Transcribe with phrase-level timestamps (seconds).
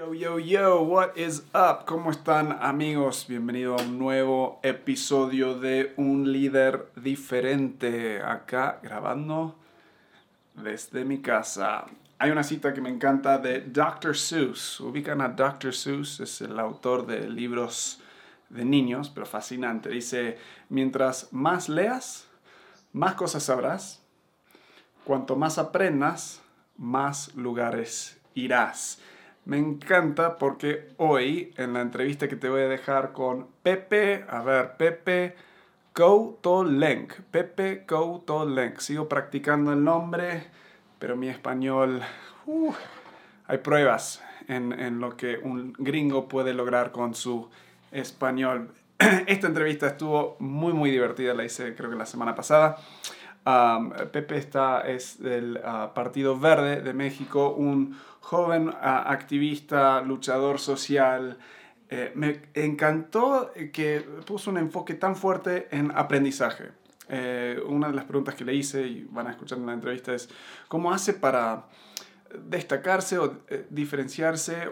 [0.00, 1.84] Yo, yo, yo, what is up?
[1.84, 3.26] ¿Cómo están amigos?
[3.28, 8.22] Bienvenido a un nuevo episodio de Un líder diferente.
[8.22, 9.56] Acá grabando
[10.54, 11.84] desde mi casa.
[12.18, 14.16] Hay una cita que me encanta de Dr.
[14.16, 14.80] Seuss.
[14.80, 15.74] Ubican a Dr.
[15.74, 18.00] Seuss, es el autor de libros
[18.48, 19.90] de niños, pero fascinante.
[19.90, 20.38] Dice,
[20.70, 22.26] mientras más leas,
[22.94, 24.00] más cosas sabrás.
[25.04, 26.40] Cuanto más aprendas,
[26.78, 28.98] más lugares irás.
[29.50, 34.42] Me encanta porque hoy en la entrevista que te voy a dejar con Pepe, a
[34.42, 35.34] ver, Pepe
[35.92, 38.78] Coutolenc, Pepe Coutolenc.
[38.78, 40.44] Sigo practicando el nombre,
[41.00, 42.00] pero mi español,
[42.46, 42.72] uh,
[43.48, 47.50] hay pruebas en, en lo que un gringo puede lograr con su
[47.90, 48.70] español.
[49.26, 52.76] Esta entrevista estuvo muy, muy divertida, la hice creo que la semana pasada.
[54.12, 61.38] Pepe está, es del uh, Partido Verde de México, un joven activista, luchador social.
[61.88, 66.70] Eh, me encantó que puso un enfoque tan fuerte en aprendizaje.
[67.08, 70.14] Eh, una de las preguntas que le hice, y van a escuchar en la entrevista,
[70.14, 70.28] es
[70.68, 71.66] cómo hace para
[72.44, 74.68] destacarse o eh, diferenciarse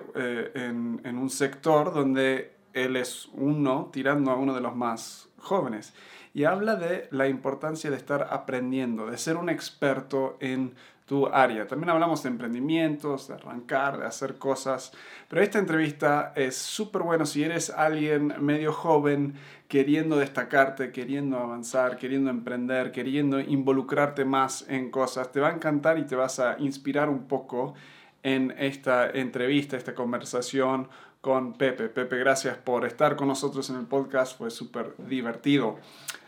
[0.54, 5.94] en, en un sector donde él es uno tirando a uno de los más jóvenes.
[6.34, 10.74] Y habla de la importancia de estar aprendiendo, de ser un experto en
[11.08, 11.66] tu área.
[11.66, 14.92] También hablamos de emprendimientos, de arrancar, de hacer cosas.
[15.26, 19.34] Pero esta entrevista es súper buena si eres alguien medio joven
[19.68, 25.32] queriendo destacarte, queriendo avanzar, queriendo emprender, queriendo involucrarte más en cosas.
[25.32, 27.74] Te va a encantar y te vas a inspirar un poco
[28.22, 30.88] en esta entrevista, esta conversación
[31.22, 31.88] con Pepe.
[31.88, 35.78] Pepe, gracias por estar con nosotros en el podcast, fue súper divertido.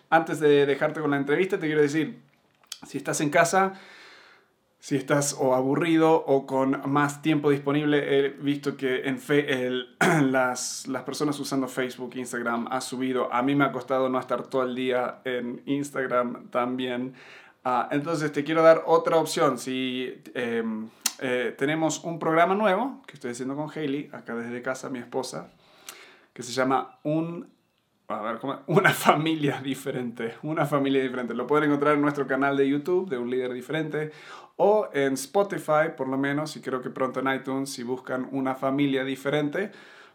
[0.08, 2.18] Antes de dejarte con la entrevista, te quiero decir,
[2.86, 3.74] si estás en casa,
[4.80, 9.94] si estás o aburrido o con más tiempo disponible, he visto que en fe, el,
[10.32, 13.32] las, las personas usando Facebook, Instagram, ha subido.
[13.32, 17.14] A mí me ha costado no estar todo el día en Instagram también.
[17.62, 19.58] Uh, entonces te quiero dar otra opción.
[19.58, 20.64] Si eh,
[21.18, 25.50] eh, tenemos un programa nuevo que estoy haciendo con Hailey, acá desde casa, mi esposa,
[26.32, 27.50] que se llama Un
[28.14, 28.58] a ver, ¿cómo?
[28.66, 30.34] una familia diferente.
[30.42, 31.34] Una familia diferente.
[31.34, 34.12] Lo pueden encontrar en nuestro canal de YouTube de Un Líder Diferente
[34.56, 38.54] o en Spotify, por lo menos, y creo que pronto en iTunes, si buscan una
[38.54, 39.70] familia diferente,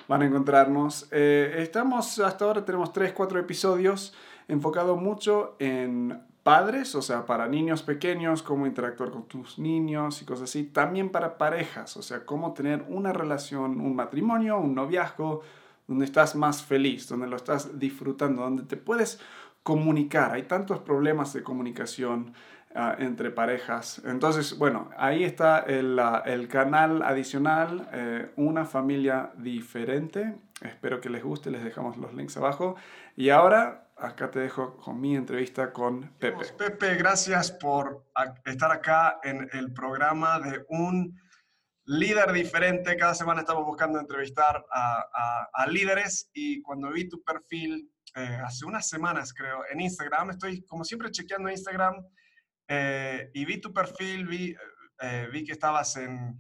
[0.08, 1.08] van a encontrarnos.
[1.12, 4.14] Eh, estamos, hasta ahora tenemos 3, 4 episodios
[4.48, 10.26] enfocados mucho en padres, o sea, para niños pequeños, cómo interactuar con tus niños y
[10.26, 10.64] cosas así.
[10.66, 15.42] También para parejas, o sea, cómo tener una relación, un matrimonio, un noviazgo,
[15.88, 19.20] donde estás más feliz, donde lo estás disfrutando, donde te puedes
[19.64, 20.32] comunicar.
[20.32, 22.34] Hay tantos problemas de comunicación
[22.76, 24.02] uh, entre parejas.
[24.06, 30.36] Entonces, bueno, ahí está el, el canal adicional, eh, Una familia diferente.
[30.62, 32.76] Espero que les guste, les dejamos los links abajo.
[33.16, 36.46] Y ahora, acá te dejo con mi entrevista con Pepe.
[36.58, 38.06] Pepe, gracias por
[38.46, 41.20] estar acá en el programa de un
[41.86, 42.98] líder diferente.
[42.98, 48.40] Cada semana estamos buscando entrevistar a, a, a líderes y cuando vi tu perfil eh,
[48.44, 51.96] hace unas semanas, creo, en Instagram, estoy como siempre chequeando Instagram
[52.68, 54.56] eh, y vi tu perfil, vi,
[55.02, 56.40] eh, vi que estabas en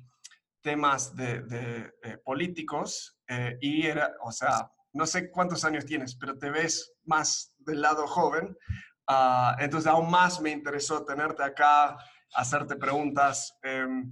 [0.61, 3.19] temas de, de eh, políticos
[3.59, 8.05] y era, o sea, no sé cuántos años tienes, pero te ves más del lado
[8.07, 8.55] joven.
[9.07, 11.97] Uh, entonces aún más me interesó tenerte acá,
[12.33, 13.55] hacerte preguntas.
[13.63, 14.11] Em,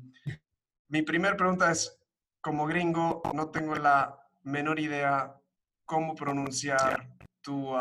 [0.88, 2.00] mi primera pregunta es,
[2.42, 5.36] como gringo, no tengo la menor idea
[5.86, 7.72] cómo pronunciar tu,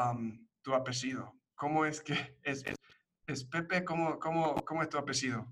[0.63, 1.35] tu apellido.
[1.55, 3.85] ¿Cómo es que es, Pepe?
[3.85, 5.47] ¿Cómo, cómo, ¿Cómo es tu apellido?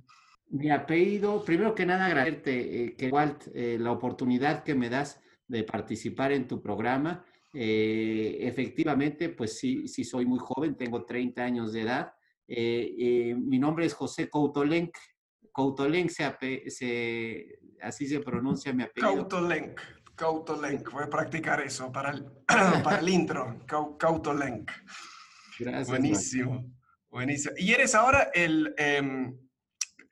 [0.48, 5.20] Mi apellido, primero que nada agradecerte, eh, que Walt, eh, la oportunidad que me das
[5.46, 7.24] de participar en tu programa.
[7.54, 12.12] Eh, efectivamente, pues sí, sí soy muy joven, tengo 30 años de edad.
[12.48, 14.90] mi nombre es José Coutolenc,
[15.52, 19.12] Coutolenc, se, se, así se pronuncia mi apellido.
[19.12, 19.80] Coutolenc,
[20.16, 20.90] Coutolenc.
[20.90, 22.24] Voy a practicar eso para el,
[22.84, 23.58] para el intro.
[23.66, 24.70] Coutolenc.
[25.58, 25.88] Gracias.
[25.88, 26.64] Buenísimo,
[27.10, 27.54] buenísimo.
[27.58, 29.32] Y eres ahora el, eh,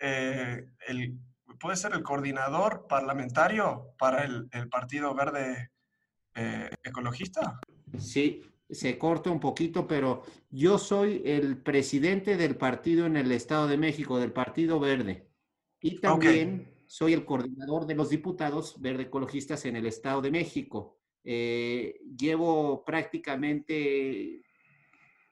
[0.01, 1.19] eh, el,
[1.59, 5.71] ¿puede ser el coordinador parlamentario para el, el Partido Verde
[6.35, 7.61] eh, Ecologista?
[7.99, 13.67] Sí, se corta un poquito, pero yo soy el presidente del partido en el Estado
[13.67, 15.28] de México, del Partido Verde.
[15.81, 16.75] Y también okay.
[16.87, 20.99] soy el coordinador de los diputados verde ecologistas en el Estado de México.
[21.25, 24.43] Eh, llevo prácticamente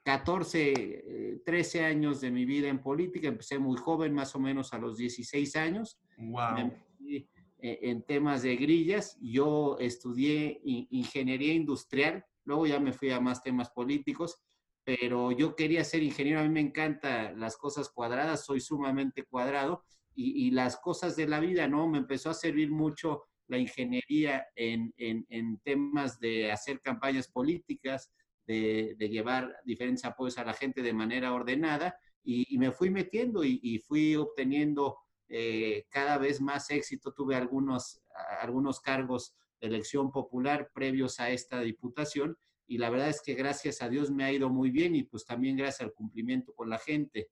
[0.02, 3.28] 14, 13 años de mi vida en política.
[3.28, 5.98] Empecé muy joven, más o menos a los 16 años.
[6.19, 6.72] Wow.
[7.58, 9.16] Eh, en temas de grillas.
[9.20, 14.42] Yo estudié ingeniería industrial, luego ya me fui a más temas políticos,
[14.84, 16.40] pero yo quería ser ingeniero.
[16.40, 19.84] A mí me encantan las cosas cuadradas, soy sumamente cuadrado
[20.16, 21.86] y, las cosas de la vida, ¿no?
[21.88, 24.92] Me empezó a servir mucho la ingeniería en,
[25.62, 28.10] temas de hacer campañas políticas,
[28.46, 33.78] de, llevar diferentes apoyos a la gente de manera ordenada y, me fui metiendo y,
[33.86, 34.96] fui obteniendo
[35.28, 37.12] eh, cada vez más éxito.
[37.12, 38.00] Tuve algunos,
[38.40, 42.36] algunos cargos de elección popular previos a esta diputación
[42.66, 45.24] y la verdad es que gracias a Dios me ha ido muy bien y pues
[45.24, 47.28] también gracias al cumplimiento con la gente.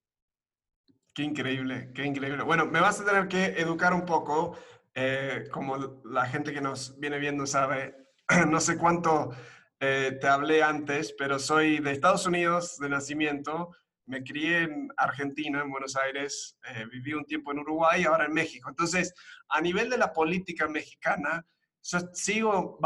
[1.14, 2.42] Qué increíble, qué increíble.
[2.42, 4.58] Bueno, me vas a tener que educar un poco,
[4.94, 7.94] eh, como la gente que nos viene viendo sabe,
[8.48, 9.30] no sé cuánto
[9.78, 13.70] eh, te hablé antes, pero soy de Estados Unidos de nacimiento,
[14.06, 18.24] me crié en Argentina, en Buenos Aires, eh, viví un tiempo en Uruguay y ahora
[18.24, 18.68] en México.
[18.68, 19.14] Entonces,
[19.48, 21.46] a nivel de la política mexicana,
[21.80, 22.80] yo sigo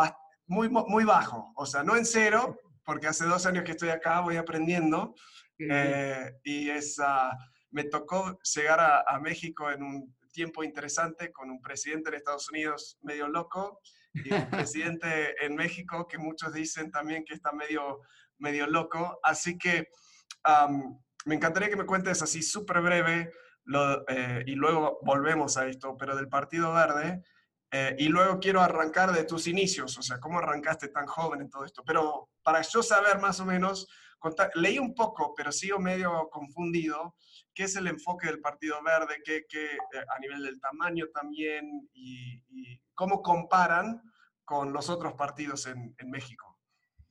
[0.46, 4.20] muy, muy bajo, o sea, no en cero, porque hace dos años que estoy acá,
[4.20, 5.14] voy aprendiendo,
[5.58, 7.00] y es
[7.70, 12.98] me tocó llegar a, México en un tiempo interesante con un presidente de Estados Unidos
[13.02, 13.80] medio loco
[14.14, 18.00] y un presidente en México que muchos dicen también que está medio,
[18.38, 19.18] medio loco.
[19.22, 19.88] Así que
[21.26, 23.30] me encantaría que me cuentes así súper breve
[24.08, 27.22] eh, y luego volvemos a esto, pero del Partido Verde.
[27.70, 31.50] Eh, y luego quiero arrancar de tus inicios, o sea, cómo arrancaste tan joven en
[31.50, 31.82] todo esto.
[31.84, 33.86] Pero para yo saber más o menos,
[34.54, 37.16] leí un poco, pero sigo medio confundido
[37.58, 41.90] qué es el enfoque del Partido Verde, qué, qué eh, a nivel del tamaño también
[41.92, 42.40] y,
[42.94, 44.00] cómo comparan
[44.44, 46.56] con los otros partidos en, en, México.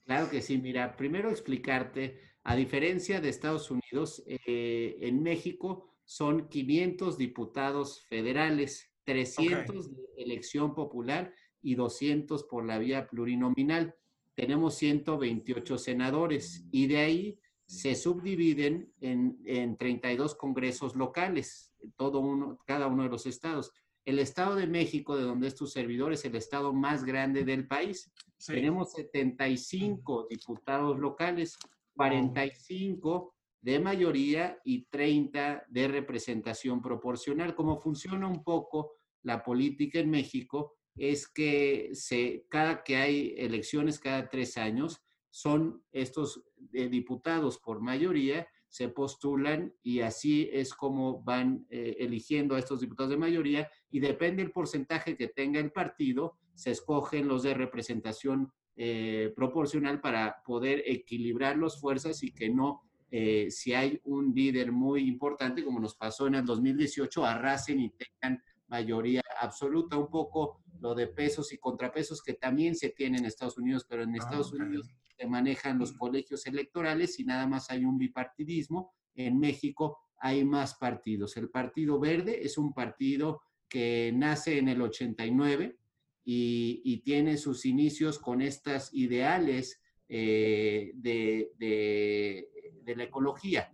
[0.05, 6.47] Claro que sí, mira, primero explicarte, a diferencia de Estados Unidos, eh, en México son
[6.47, 13.95] 500 diputados federales, 300 de elección popular y 200 por la vía plurinominal.
[14.33, 22.57] Tenemos 128 senadores y de ahí se subdividen en, en 32 congresos locales, todo uno,
[22.65, 23.71] cada uno de los estados.
[24.05, 27.67] El Estado de México, de donde es tu servidor, es el estado más grande del
[27.67, 28.09] país.
[28.45, 31.57] Tenemos 75 diputados locales,
[31.95, 37.53] 45 de mayoría y 30 de representación proporcional.
[37.53, 38.93] Cómo funciona un poco
[39.23, 45.83] la política en México es que se, cada que hay elecciones cada tres años, son
[45.91, 46.43] estos
[46.77, 52.81] eh, diputados por mayoría, se postulan y así es como van eh, eligiendo a estos
[52.81, 57.55] diputados de mayoría y depende del porcentaje que tenga el partido, se escogen los de
[57.55, 64.71] representación eh, proporcional para poder equilibrar las fuerzas y que no, si hay un líder
[64.71, 70.61] muy importante, como nos pasó en el 2018, arrasen y tengan mayoría absoluta, un poco
[70.79, 74.17] lo de pesos y contrapesos que también se tiene en Estados Unidos, pero en ah,
[74.17, 78.93] Estados Unidos se manejan los colegios electorales y nada más hay un bipartidismo.
[79.15, 81.37] En México hay más partidos.
[81.37, 85.77] El Partido Verde es un partido que nace en el 89
[86.23, 93.71] y, tiene sus inicios con estas ideales eh, de, de la ecología.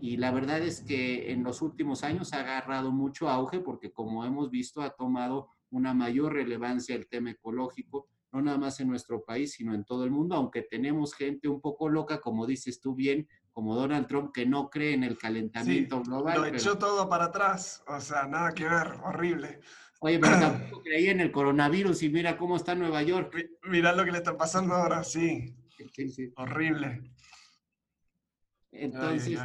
[0.00, 4.24] Y la verdad es que en los últimos años ha agarrado mucho auge porque como
[4.24, 9.24] hemos visto ha tomado una mayor relevancia el tema ecológico no nada más en nuestro
[9.24, 12.94] país, sino en todo el mundo, aunque tenemos gente un poco loca, como dices tú
[12.94, 16.40] bien, como Donald Trump, que no cree en el calentamiento global.
[16.40, 19.60] Lo echó todo para atrás, o sea, nada que ver, horrible.
[20.00, 23.34] Oye, pero tampoco creía en el coronavirus y mira cómo está Nueva York.
[23.64, 25.54] Mira lo que le está pasando ahora, sí.
[26.36, 27.10] Horrible.
[28.70, 29.38] Entonces,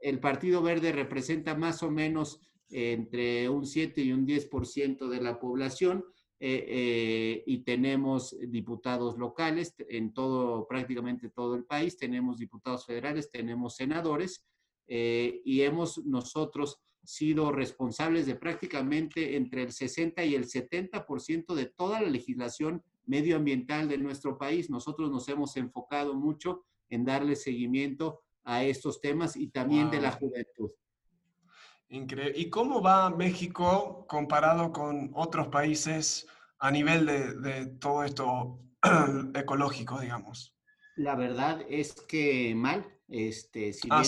[0.00, 5.38] el Partido Verde representa más o menos entre un 7 y un 10% de la
[5.38, 6.04] población
[6.44, 13.30] eh, eh, y tenemos diputados locales en todo, prácticamente todo el país, tenemos diputados federales,
[13.30, 14.44] tenemos senadores
[14.88, 21.66] eh, y hemos nosotros sido responsables de prácticamente entre el 60 y el 70% de
[21.66, 24.68] toda la legislación medioambiental de nuestro país.
[24.68, 30.10] Nosotros nos hemos enfocado mucho en darle seguimiento a estos temas y también de la
[30.10, 30.72] juventud.
[31.92, 32.32] Increíble.
[32.34, 36.26] ¿Y cómo va México comparado con otros países
[36.58, 38.60] a nivel de, todo esto
[39.34, 40.56] ecológico, digamos?
[40.96, 42.86] La verdad es que mal.
[43.08, 44.02] Este, si ah,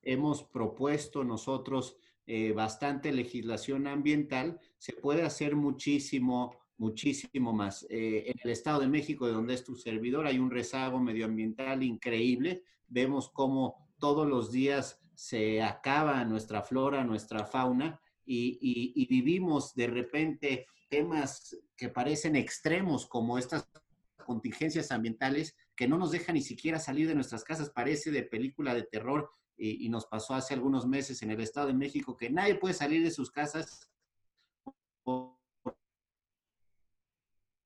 [0.00, 7.86] hemos propuesto nosotros eh, bastante legislación ambiental, se puede hacer muchísimo, muchísimo más.
[7.90, 11.82] Eh, en el Estado de México, de donde es tu servidor, hay un rezago medioambiental
[11.82, 12.64] increíble.
[12.86, 20.66] Vemos cómo todos los días se acaba nuestra flora, nuestra fauna y, vivimos de repente
[20.88, 23.68] temas que parecen extremos como estas
[24.24, 28.74] contingencias ambientales que no nos dejan ni siquiera salir de nuestras casas, parece de película
[28.74, 32.54] de terror y, nos pasó hace algunos meses en el Estado de México que nadie
[32.54, 33.90] puede salir de sus casas.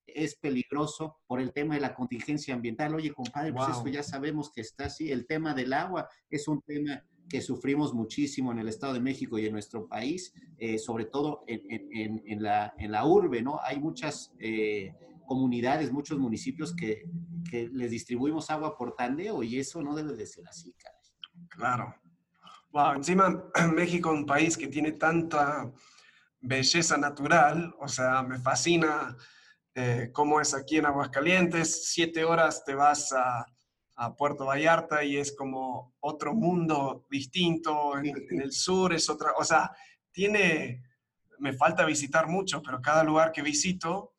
[0.07, 2.95] Es peligroso por el tema de la contingencia ambiental.
[2.95, 5.13] Oye, compadre, pues eso ya sabemos que está así.
[5.13, 9.39] El tema del agua es un tema que sufrimos muchísimo en el Estado de México
[9.39, 13.59] y en nuestro país, eh, sobre todo en, la, en la urbe, ¿no?
[13.63, 14.95] Hay muchas eh,
[15.27, 17.05] comunidades, muchos municipios que,
[17.51, 21.01] que, les distribuimos agua por tandeo y eso no debe de ser así, caray.
[21.49, 21.95] Claro.
[22.71, 25.71] Wow, encima México es un país que tiene tanta
[26.41, 29.17] belleza natural, o sea, me fascina
[29.75, 33.47] eh, cómo es aquí en Aguascalientes, siete horas te vas a,
[33.97, 39.45] a Puerto Vallarta y es como otro mundo distinto, en, el sur es otra, o
[39.45, 39.71] sea,
[40.11, 40.83] tiene,
[41.39, 44.15] me falta visitar mucho, pero cada lugar que visito,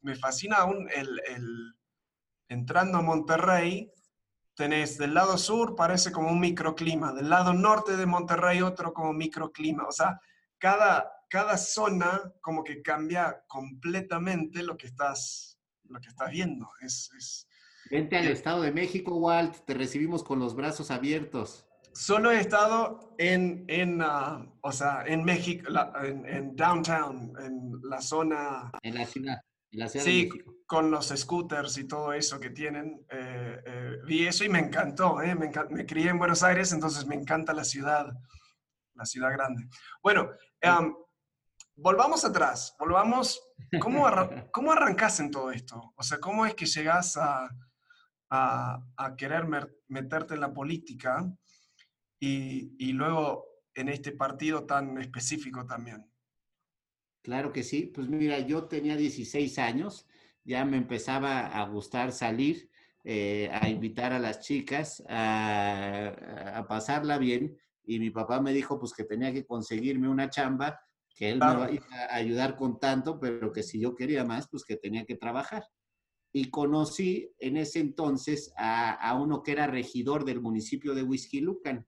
[0.00, 1.74] me fascina aún el, el
[2.48, 3.92] entrando a Monterrey,
[4.54, 9.12] tenés del lado sur parece como un microclima, del lado norte de Monterrey otro como
[9.12, 10.20] microclima, o sea,
[10.58, 16.68] cada, cada zona como que cambia completamente lo que estás, lo que estás viendo.
[16.80, 17.47] Es, es
[17.90, 21.66] Vente al Estado de México, Walt, te recibimos con los brazos abiertos.
[21.92, 25.68] Solo he estado en, en uh, o sea, en México,
[26.02, 28.70] en, en, downtown, en la zona...
[28.82, 29.42] En la ciudad
[29.86, 30.28] sí,
[30.66, 33.04] con los scooters y todo eso que tienen.
[33.10, 37.06] Eh, eh, vi eso y me encantó, eh, me, me, crié en Buenos Aires, entonces
[37.06, 38.06] me encanta la ciudad,
[38.94, 39.68] la ciudad grande.
[40.02, 40.30] Bueno,
[41.76, 43.42] volvamos atrás, volvamos.
[43.80, 44.06] ¿Cómo,
[44.52, 45.92] ¿Cómo arrancas en todo esto?
[45.96, 47.48] O sea, ¿cómo es que llegas a,
[48.30, 49.46] a, a querer
[49.88, 51.30] meterte en la política
[52.20, 56.04] y, y luego en este partido tan específico también?
[57.22, 57.92] Claro que sí.
[57.94, 60.06] Pues mira, yo tenía 16 años,
[60.44, 62.70] ya me empezaba a gustar salir,
[63.04, 67.56] eh, a invitar a las chicas, a, pasarla bien.
[67.84, 70.80] Y mi papá me dijo pues que tenía que conseguirme una chamba,
[71.14, 74.64] que él me iba a ayudar con tanto, pero que si yo quería más, pues
[74.64, 75.64] que tenía que trabajar.
[76.32, 81.86] Y conocí en ese entonces a, uno que era regidor del municipio de Whisky Lucan.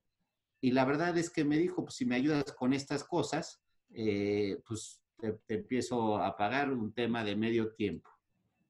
[0.60, 4.60] Y la verdad es que me dijo, pues si me ayudas con estas cosas, eh,
[4.66, 8.10] pues te, empiezo a pagar un tema de medio tiempo.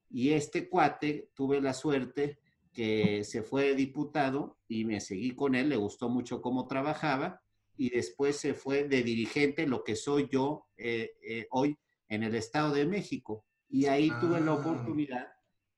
[0.09, 2.39] Y este cuate, tuve la suerte
[2.73, 7.41] que se fue diputado y me seguí con él, le gustó mucho cómo trabajaba
[7.77, 11.77] y después se fue de dirigente, lo que soy yo eh, eh, hoy
[12.09, 13.45] en el Estado de México.
[13.69, 14.55] Y ahí tuve la ah.
[14.55, 15.27] oportunidad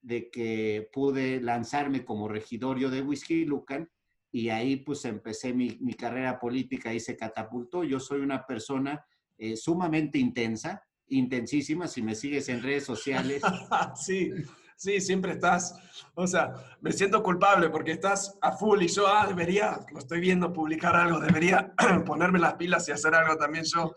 [0.04, 3.90] de que pude lanzarme como regidorio de Whisky Lucan
[4.32, 7.84] y ahí pues empecé mi, mi carrera política y se catapultó.
[7.84, 9.06] Yo soy una persona
[9.38, 13.42] eh, sumamente intensa, intensísima, si me sigues en redes sociales.
[13.96, 14.32] sí,
[14.76, 15.76] sí, siempre estás,
[16.16, 20.20] o sea, me siento culpable porque estás a full y yo, ah, debería, lo estoy
[20.20, 21.74] viendo publicar algo, debería
[22.06, 23.94] ponerme las pilas y hacer algo también yo.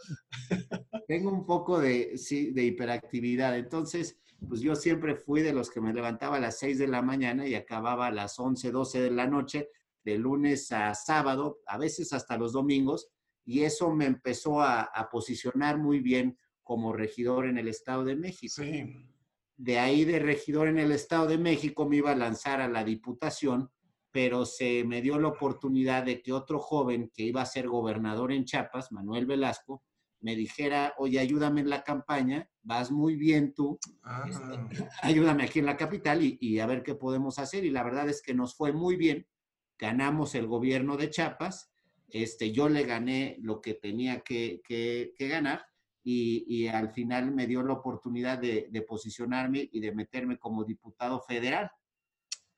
[1.07, 4.19] Tengo un poco de, sí, de hiperactividad, entonces,
[4.49, 7.47] pues yo siempre fui de los que me levantaba a las 6 de la mañana
[7.47, 9.71] y acababa a las 11, 12 de la noche,
[10.05, 13.09] de lunes a sábado, a veces hasta los domingos,
[13.45, 18.63] y eso me empezó a, posicionar muy bien como regidor en el Estado de México.
[19.57, 22.85] De ahí de regidor en el Estado de México me iba a lanzar a la
[22.85, 23.71] diputación,
[24.11, 28.33] pero se me dio la oportunidad de que otro joven que iba a ser gobernador
[28.33, 29.83] en Chiapas, Manuel Velasco,
[30.21, 33.79] me dijera, oye, ayúdame en la campaña, vas muy bien tú,
[34.29, 37.65] este, ayúdame aquí en la capital y, y, a ver qué podemos hacer.
[37.65, 39.27] Y la verdad es que nos fue muy bien,
[39.79, 41.71] ganamos el gobierno de Chiapas
[42.09, 44.63] este, yo le gané lo que tenía que,
[45.19, 45.67] ganar
[46.03, 51.71] y, al final me dio la oportunidad de, posicionarme y de meterme como diputado federal.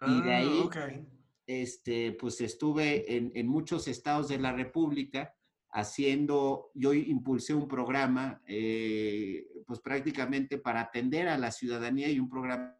[0.07, 1.07] y de ah, ahí,
[1.47, 5.35] este, pues estuve en, muchos estados de la República
[5.71, 12.29] haciendo, yo impulsé un programa, eh, pues prácticamente para atender a la ciudadanía y un
[12.29, 12.75] programa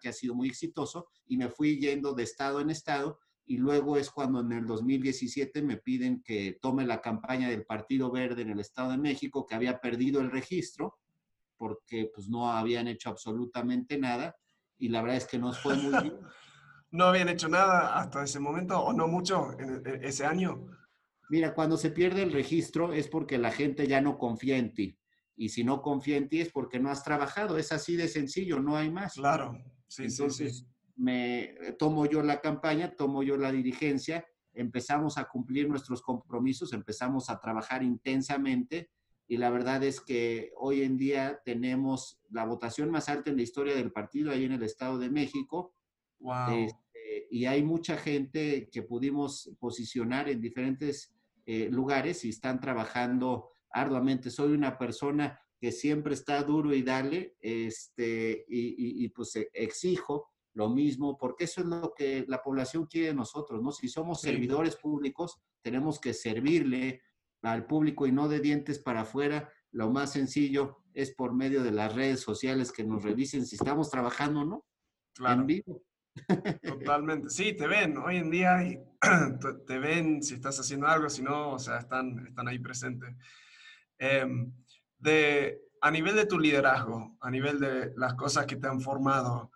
[0.00, 3.96] que ha sido muy exitoso y me fui yendo de estado en estado y luego
[3.96, 8.50] es cuando en el 2017 me piden que tome la campaña del Partido Verde en
[8.50, 10.98] el Estado de México, que había perdido el registro
[11.56, 14.36] porque pues no habían hecho absolutamente nada
[14.78, 16.18] y la verdad es que no fue muy bien.
[16.90, 20.66] ¿No habían hecho nada hasta ese momento o no mucho en ese año?
[21.32, 24.98] Mira, cuando se pierde el registro es porque la gente ya no confía en ti.
[25.34, 27.56] Y si no confía en ti es porque no has trabajado.
[27.56, 29.14] Es así de sencillo, no hay más.
[29.14, 29.58] Claro,
[29.88, 35.24] sí, sí, sí me eh, tomo yo la campaña, tomo yo la dirigencia, empezamos a
[35.24, 38.90] cumplir nuestros compromisos, empezamos a trabajar intensamente
[39.26, 43.42] y la verdad es que hoy en día tenemos la votación más alta en la
[43.42, 45.74] historia del partido ahí en el Estado de México.
[46.50, 51.12] Este, y hay mucha gente que pudimos posicionar en diferentes
[51.46, 54.30] eh, lugares y están trabajando arduamente.
[54.30, 60.30] Soy una persona que siempre está duro y dale, este, y, y, pues e, exijo
[60.54, 63.72] lo mismo, porque eso es lo que la población quiere de nosotros, ¿no?
[63.72, 67.00] Si somos servidores públicos, tenemos que servirle
[67.42, 69.50] al público y no de dientes para afuera.
[69.70, 73.90] Lo más sencillo es por medio de las redes sociales que nos revisen si estamos
[73.90, 74.66] trabajando o no.
[75.14, 75.40] Claro.
[75.40, 75.82] En vivo.
[76.62, 77.30] Totalmente.
[77.30, 78.78] Sí, te ven hoy en día y
[79.66, 83.14] te ven si estás haciendo algo, si no, o sea, están, están ahí presentes.
[83.98, 84.52] Em,
[84.98, 89.52] de, a nivel de tu liderazgo, a nivel de las cosas que te han formado,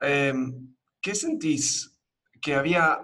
[0.00, 1.98] em, ¿qué sentís
[2.40, 3.00] que había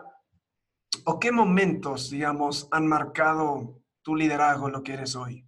[1.04, 5.46] o qué momentos, digamos, han marcado tu liderazgo lo que eres hoy.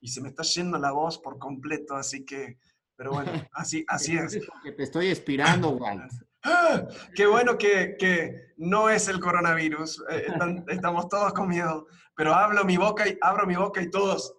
[0.00, 2.58] Y se me está yendo la voz por completo, así que,
[2.96, 4.38] pero bueno, así, así es.
[4.46, 6.12] Porque te estoy inspirando, Walt.
[7.14, 10.26] Qué bueno que, que, no es el coronavirus, eh,
[10.68, 14.34] estamos todos con miedo, pero hablo mi boca y abro mi boca y todos,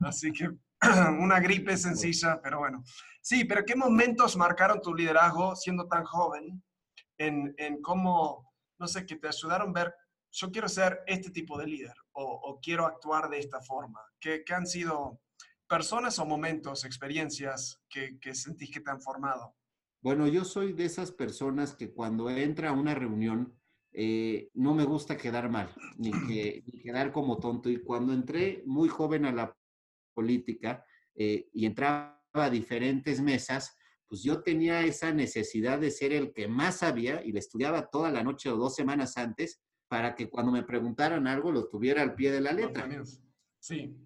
[0.00, 0.50] así que
[1.18, 2.84] una gripe sencilla, pero bueno.
[3.20, 6.62] Sí, pero ¿qué momentos marcaron tu liderazgo siendo tan joven
[7.18, 9.94] en, en cómo, no sé, que te ayudaron a ver
[10.34, 14.00] yo quiero ser este tipo de líder o, quiero actuar de esta forma?
[14.20, 15.20] ¿Qué, han sido
[15.68, 19.54] personas o momentos, experiencias que, sentís que te han formado?
[20.04, 23.58] Bueno, yo soy de esas personas que cuando entra a una reunión
[23.90, 26.10] eh, no me gusta quedar mal, ni,
[26.82, 27.70] quedar como tonto.
[27.70, 29.56] Y cuando entré muy joven a la
[30.12, 30.84] política
[31.14, 36.48] eh, y entraba a diferentes mesas, pues yo tenía esa necesidad de ser el que
[36.48, 40.52] más sabía y le estudiaba toda la noche o dos semanas antes para que cuando
[40.52, 42.86] me preguntaran algo lo tuviera al pie de la letra.
[43.58, 43.96] Sí.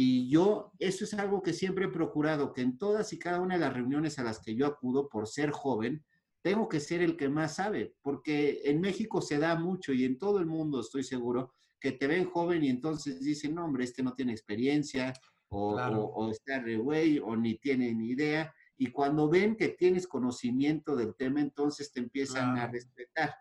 [0.00, 3.54] Y yo, eso es algo que siempre he procurado, que en todas y cada una
[3.54, 6.04] de las reuniones a las que yo acudo por ser joven,
[6.40, 10.16] tengo que ser el que más sabe, porque en México se da mucho y en
[10.16, 14.04] todo el mundo estoy seguro que te ven joven y entonces dicen, no, hombre, este
[14.04, 15.12] no tiene experiencia,
[15.48, 18.54] o, o, está re güey, o ni tiene ni idea.
[18.76, 23.34] Y cuando ven que tienes conocimiento del tema, entonces te empiezan a respetar.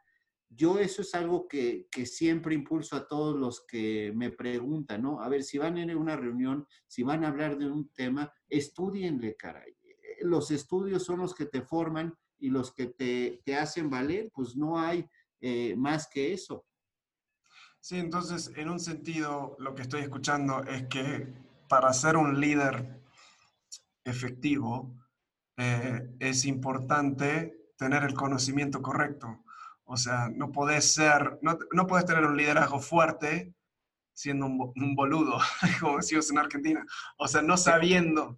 [0.49, 5.21] Yo eso es algo que, siempre impulso a todos los que me preguntan, ¿no?
[5.21, 9.35] A ver, si van a una reunión, si van a hablar de un tema, estudienle,
[9.35, 9.75] caray.
[10.21, 14.79] Los estudios son los que te forman y los que te, hacen valer, pues no
[14.79, 15.07] hay
[15.41, 16.65] eh, más que eso.
[17.79, 21.33] Sí, entonces, en un sentido, lo que estoy escuchando es que
[21.69, 23.01] para ser un líder
[24.03, 24.95] efectivo,
[25.57, 29.43] eh, es importante tener el conocimiento correcto.
[29.89, 33.53] O sea, no podés ser, no, no podés tener un liderazgo fuerte
[34.13, 35.37] siendo un, boludo,
[35.79, 36.85] como decimos en Argentina.
[37.17, 38.37] O sea, no sabiendo.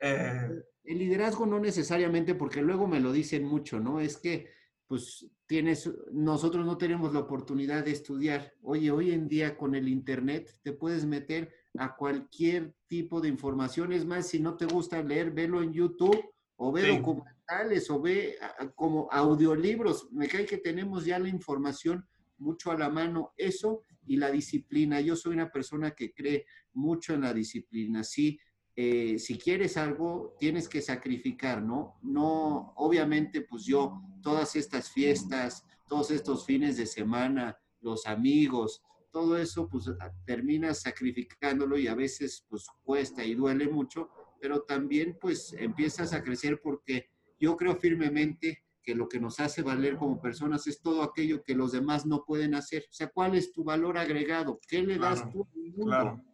[0.00, 0.48] Eh,
[0.84, 4.00] el liderazgo no necesariamente, porque luego me lo dicen mucho, ¿no?
[4.00, 4.48] Es que,
[4.86, 8.54] pues, tienes, nosotros no tenemos la oportunidad de estudiar.
[8.62, 13.92] Oye, hoy en día con el Internet te puedes meter a cualquier tipo de información.
[13.92, 18.38] Es más, si no te gusta leer, velo en YouTube o ve documentales o ve
[18.74, 20.10] como audiolibros.
[20.12, 22.06] Me cae que tenemos ya la información
[22.38, 25.00] mucho a la mano, eso y la disciplina.
[25.00, 28.04] Yo soy una persona que cree mucho en la disciplina.
[28.04, 28.38] Sí,
[28.74, 31.98] eh, si quieres algo, tienes que sacrificar, ¿no?
[32.02, 39.38] No, obviamente, pues yo, todas estas fiestas, todos estos fines de semana, los amigos, todo
[39.38, 39.90] eso, pues
[40.26, 46.22] terminas sacrificándolo y a veces, pues cuesta y duele mucho, pero también pues empiezas a
[46.22, 51.02] crecer porque yo creo firmemente que lo que nos hace valer como personas es todo
[51.02, 52.84] aquello que los demás no pueden hacer.
[52.88, 54.60] O sea, ¿cuál es tu valor agregado?
[54.68, 55.84] ¿Qué le das tú al mundo?
[55.86, 56.24] Claro.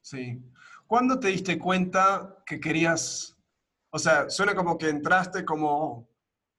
[0.00, 0.42] Sí.
[0.86, 3.36] ¿Cuándo te diste cuenta que querías,
[3.90, 6.08] o sea, suena como que entraste como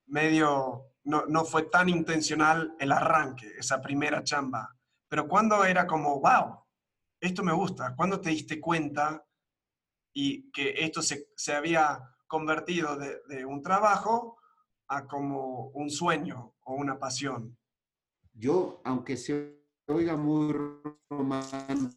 [0.06, 4.76] medio, no, no fue tan intencional el arranque, esa primera chamba,
[5.08, 6.60] pero ¿cuándo era como, wow,
[7.20, 7.94] esto me gusta?
[7.96, 9.24] ¿Cuándo te diste cuenta
[10.18, 14.38] y que esto se, se había convertido de, de, un trabajo
[14.88, 17.54] a como un sueño o una pasión.
[18.32, 20.54] Yo, aunque se oiga muy
[21.10, 21.92] romántico,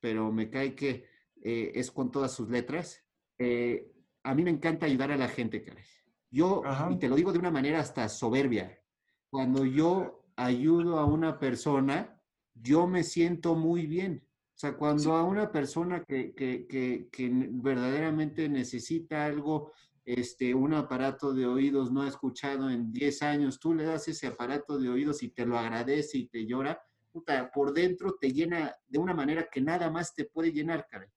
[0.00, 1.06] pero me cae que
[1.40, 3.00] eh, es con todas sus letras,
[3.38, 3.88] eh,
[4.24, 5.84] a mí me encanta ayudar a la gente, caray.
[6.28, 8.82] Yo, y te lo digo de una manera hasta soberbia,
[9.30, 12.20] cuando yo ayudo a una persona,
[12.52, 14.28] yo me siento muy bien
[14.60, 19.72] sea, cuando a una persona que, que, que, que, verdaderamente necesita algo,
[20.04, 24.26] este, un aparato de oídos no ha escuchado en 10 años, tú le das ese
[24.26, 26.78] aparato de oídos y te lo agradece y te llora,
[27.10, 31.10] puta, por dentro te llena de una manera que nada más te puede llenar, cara.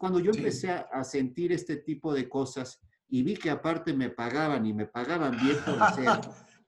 [0.00, 4.66] cuando yo empecé a, sentir este tipo de cosas y vi que aparte me pagaban
[4.66, 6.08] y me pagaban bien por hacer.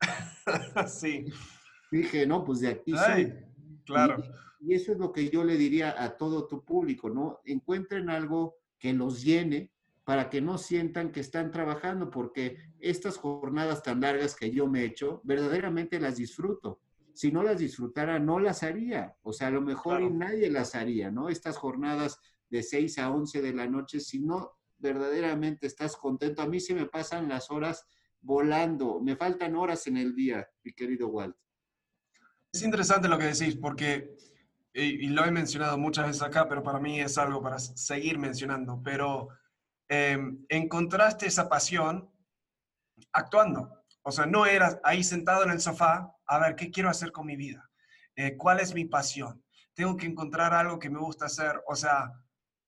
[0.88, 1.26] sí.
[1.90, 3.34] Dije, no, pues de aquí soy.
[3.84, 4.22] Claro.
[4.22, 7.40] Y, y eso es lo que yo le diría a todo tu público, ¿no?
[7.44, 9.72] Encuentren algo que los llene,
[10.04, 14.80] para que no sientan que están trabajando, porque estas jornadas tan largas que yo me
[14.80, 16.80] he hecho, verdaderamente las disfruto.
[17.14, 19.14] Si no las disfrutara, no las haría.
[19.22, 21.28] O sea, a lo mejor nadie las haría, ¿no?
[21.28, 22.18] Estas jornadas
[22.48, 26.74] de 6 a 11 de la noche, si no verdaderamente estás contento, a mí se
[26.74, 27.84] me pasan las horas
[28.20, 31.36] volando, me faltan horas en el día, mi querido Walt.
[32.52, 34.16] Es interesante lo que decís, porque,
[34.72, 38.80] y, lo he mencionado muchas veces acá, pero para mí es algo para seguir mencionando,
[38.82, 39.28] pero
[39.92, 42.08] Em, encontraste esa pasión
[43.12, 43.84] actuando.
[44.02, 47.26] O sea, no eras ahí sentado en el sofá, a ver, ¿qué quiero hacer con
[47.26, 47.68] mi vida?
[48.14, 49.44] Eh, ¿Cuál es mi pasión?
[49.74, 51.60] Tengo que encontrar algo que me gusta hacer.
[51.66, 52.08] O sea,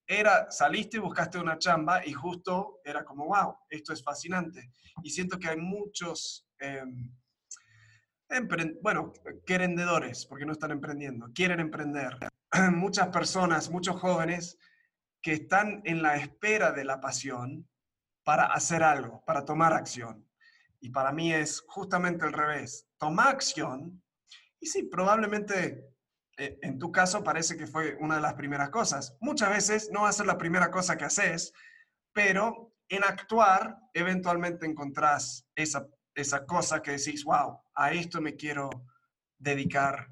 [0.04, 4.72] era, saliste y buscaste una chamba y justo era como, wow, esto es fascinante.
[5.04, 6.82] Y siento que hay muchos, eh,
[8.80, 9.12] bueno,
[9.46, 12.16] querendedores, porque no están emprendiendo, quieren emprender.
[12.72, 14.58] Muchas personas, muchos jóvenes
[15.22, 17.68] que están en la espera de la pasión
[18.24, 20.28] para hacer algo, para tomar acción.
[20.80, 22.88] Y para mí es justamente al revés.
[22.98, 24.02] Toma acción
[24.60, 25.92] y sí, probablemente
[26.38, 29.16] eh, en tu caso parece que fue una de las primeras cosas.
[29.20, 31.52] Muchas veces no va a ser la primera cosa que haces,
[32.12, 38.70] pero en actuar eventualmente encontrás esa, esa cosa que decís, wow, a esto me quiero
[39.38, 40.08] dedicar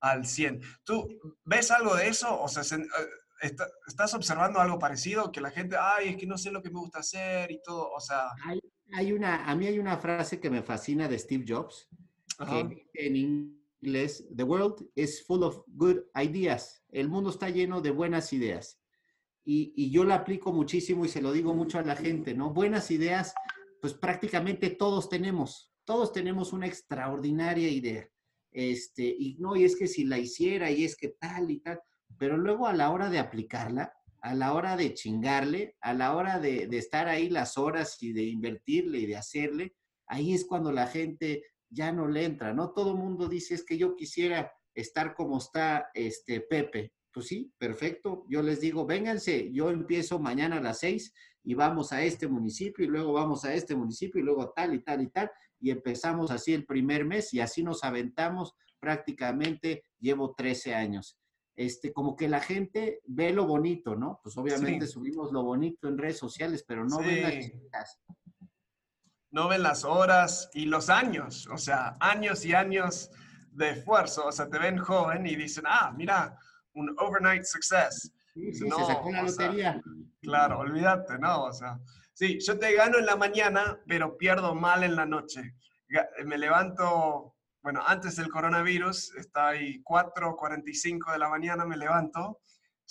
[0.00, 0.60] al 100.
[0.84, 1.08] ¿Tú
[1.44, 2.40] ves algo de eso?
[2.40, 2.62] O sea,
[3.42, 5.32] eh, ¿Estás observando algo parecido?
[5.32, 7.90] Que la gente, ay, es que no sé lo que me gusta hacer y todo,
[7.90, 8.30] o sea...
[8.94, 11.88] Hay, una, a mí hay una frase que me fascina de Steve Jobs,
[12.38, 16.84] que en inglés, The world is full of good ideas.
[16.90, 18.80] El mundo está lleno de buenas ideas.
[19.44, 22.52] Y, y yo la aplico muchísimo y se lo digo mucho a la gente, ¿no?
[22.52, 23.34] Buenas ideas,
[23.80, 25.71] pues prácticamente todos tenemos.
[25.92, 28.08] Todos tenemos una extraordinaria idea.
[28.50, 31.82] Este, y no, y es que si la hiciera, y es que tal y tal
[32.18, 36.38] pero luego a la hora de aplicarla, a la hora de chingarle, a la hora
[36.38, 39.74] de, estar ahí las horas y de invertirle y de hacerle,
[40.06, 42.72] ahí es cuando la gente ya no le entra, ¿no?
[42.72, 46.94] Todo mundo dice, es que yo quisiera estar como está este Pepe.
[47.12, 48.24] Pues sí, perfecto.
[48.30, 51.12] Yo les digo, vénganse, yo empiezo mañana a las seis
[51.44, 54.82] y vamos a este municipio y luego vamos a este municipio y luego tal y
[54.82, 55.30] tal y tal
[55.62, 61.16] y empezamos así el primer mes y así nos aventamos prácticamente, llevo 13 años
[61.56, 64.20] este, como que la gente ve lo bonito, ¿no?
[64.22, 68.00] Pues obviamente subimos lo bonito en redes sociales, pero no ven las
[69.30, 73.10] No ven las horas y los años, o sea, años y años
[73.50, 74.26] de esfuerzo.
[74.26, 76.38] O sea, te ven joven y dicen, ah, mira,
[76.74, 78.12] un overnight success.
[78.32, 79.82] Sí, sí, se sacó la lotería.
[80.22, 81.44] claro, olvídate, ¿no?
[81.44, 81.78] O sea,
[82.12, 85.54] sí, yo te gano en la mañana, pero pierdo mal en la noche.
[86.24, 92.40] Me levanto bueno, antes del coronavirus, está ahí 4.45 de la mañana, me levanto,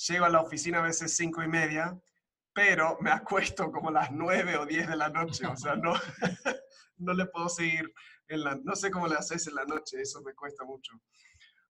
[0.07, 1.99] llego a la oficina a veces 5 y media,
[2.53, 5.93] pero me acuesto como las 9 o 10 de la noche, o sea, no,
[6.97, 7.93] no le puedo seguir,
[8.29, 10.93] en la, no sé cómo le haces en la noche, eso me cuesta mucho.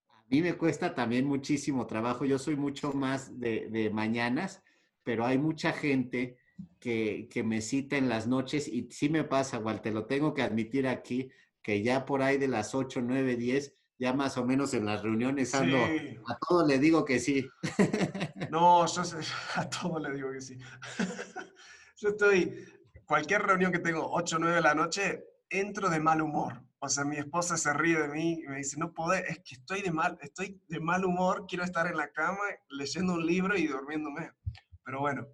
[0.10, 4.62] A mí me cuesta también muchísimo trabajo, yo soy mucho más de, de mañanas,
[5.02, 6.38] pero hay mucha gente
[6.80, 10.34] que, que, me cita en las noches y sí me pasa, igual te lo tengo
[10.34, 14.44] que admitir aquí, que ya por ahí de las 8, 9, 10, ya más o
[14.44, 17.48] menos en las reuniones ando, a todo le digo que sí.
[18.50, 19.02] No, yo
[19.56, 20.58] a todo le digo que sí.
[21.98, 22.66] Yo estoy,
[23.06, 26.64] cualquier reunión que tengo 8, 9 de la noche, entro de mal humor.
[26.80, 29.54] O sea, mi esposa se ríe de mí y me dice, no puedo, es que
[29.54, 33.56] estoy de mal, estoy de mal humor, quiero estar en la cama leyendo un libro
[33.56, 34.32] y durmiéndome.
[34.84, 35.28] Pero bueno,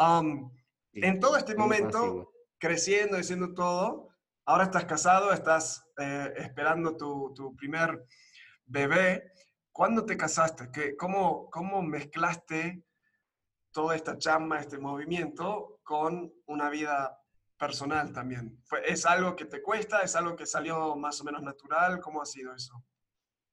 [0.00, 0.50] um,
[0.92, 4.10] en todo este momento, creciendo, diciendo todo,
[4.50, 8.04] Ahora estás casado, estás eh, esperando tu, tu, primer
[8.66, 9.32] bebé.
[9.70, 10.72] ¿Cuándo te casaste?
[10.72, 12.84] ¿Qué, cómo, ¿Cómo mezclaste
[13.70, 17.16] toda esta chamba, este movimiento con una vida
[17.56, 18.60] personal también?
[18.84, 20.00] ¿Es algo que te cuesta?
[20.02, 22.00] ¿Es algo que salió más o menos natural?
[22.00, 22.82] ¿Cómo ha sido eso?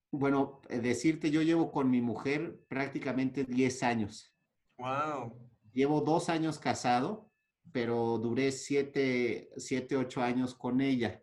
[0.10, 4.34] Bueno, eh, decirte, yo llevo con mi mujer prácticamente 10 años.
[4.80, 5.48] Wow.
[5.78, 7.28] Llevo dos años casado
[7.72, 11.22] pero duré siete, siete ocho años con ella.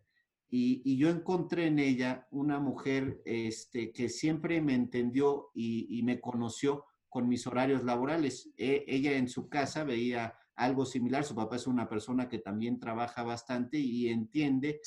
[0.49, 6.05] Y, y, yo encontré en ella una mujer este, que siempre me entendió y, y
[6.05, 8.53] me conoció con mis horarios laborales.
[8.57, 11.25] E, ella en su casa veía algo similar.
[11.25, 14.81] Su papá es una persona que también trabaja bastante y entiende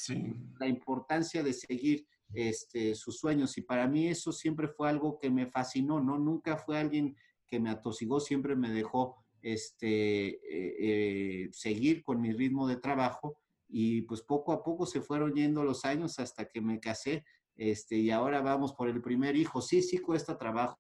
[0.57, 2.07] la importancia de seguir.
[2.33, 3.57] este, sus sueños.
[3.57, 6.17] Y para mí eso siempre fue algo que me fascinó, ¿no?
[6.17, 10.39] Nunca fue alguien que me atosigó, siempre me dejó este, eh,
[10.79, 15.63] eh, seguir con mi ritmo de trabajo y pues poco a poco se fueron yendo
[15.63, 19.61] los años hasta que me casé este, y ahora vamos por el primer hijo.
[19.61, 20.79] Sí, sí cuesta trabajo,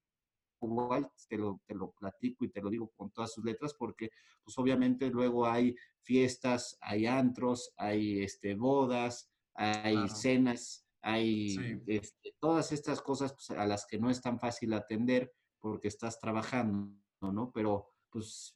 [0.61, 4.11] igual te lo, te lo platico y te lo digo con todas sus letras porque
[4.43, 12.71] pues obviamente luego hay fiestas, hay antros, hay este, bodas, hay cenas, hay este, todas
[12.71, 17.51] estas cosas pues, a las que no es tan fácil atender porque estás trabajando, ¿no?
[17.51, 18.53] Pero pues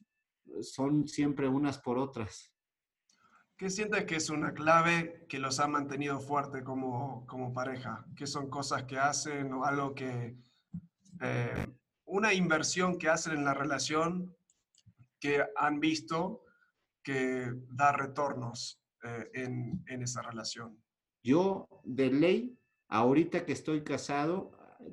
[0.62, 2.52] son siempre unas por otras.
[3.56, 8.04] ¿Qué sientes que es una clave que los ha mantenido fuerte como, como pareja?
[8.16, 10.36] ¿Qué son cosas que hacen o algo que...
[11.20, 11.66] Eh,
[12.04, 14.36] una inversión que hacen en la relación
[15.20, 16.44] que han visto
[17.02, 20.82] que da retornos eh, en, en esa relación?
[21.22, 24.50] Yo, de ley, ahorita que estoy casado,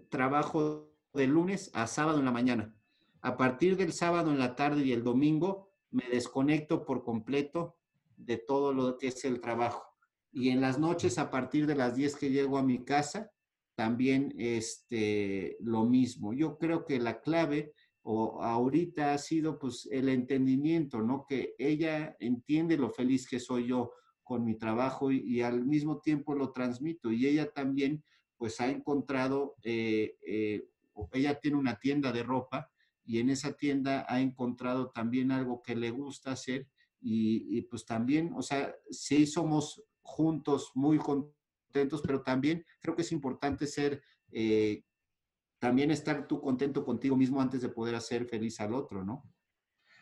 [0.10, 2.76] trabajo de lunes a sábado en la mañana.
[3.22, 7.78] A partir del sábado en la tarde y el domingo me desconecto por completo
[8.16, 9.84] de todo lo que es el trabajo.
[10.32, 13.32] Y en las noches, a partir de las 10 que llego a mi casa,
[13.76, 16.34] también este, lo mismo.
[16.34, 21.26] Yo creo que la clave o ahorita ha sido pues el entendimiento, ¿no?
[21.28, 23.92] Que ella entiende lo feliz que soy yo
[24.24, 27.12] con mi trabajo y, al mismo tiempo lo transmito.
[27.12, 28.04] Y ella también
[28.38, 30.68] pues ha encontrado, eh, eh,
[31.14, 32.70] ella tiene una tienda de ropa
[33.10, 36.68] y en esa tienda ha encontrado también algo que le gusta hacer
[37.02, 43.12] y, pues también, o sea, sí somos juntos muy contentos, pero también creo que es
[43.12, 44.84] importante ser, eh,
[45.58, 49.24] también estar tú contento contigo mismo antes de poder hacer feliz al otro, ¿no?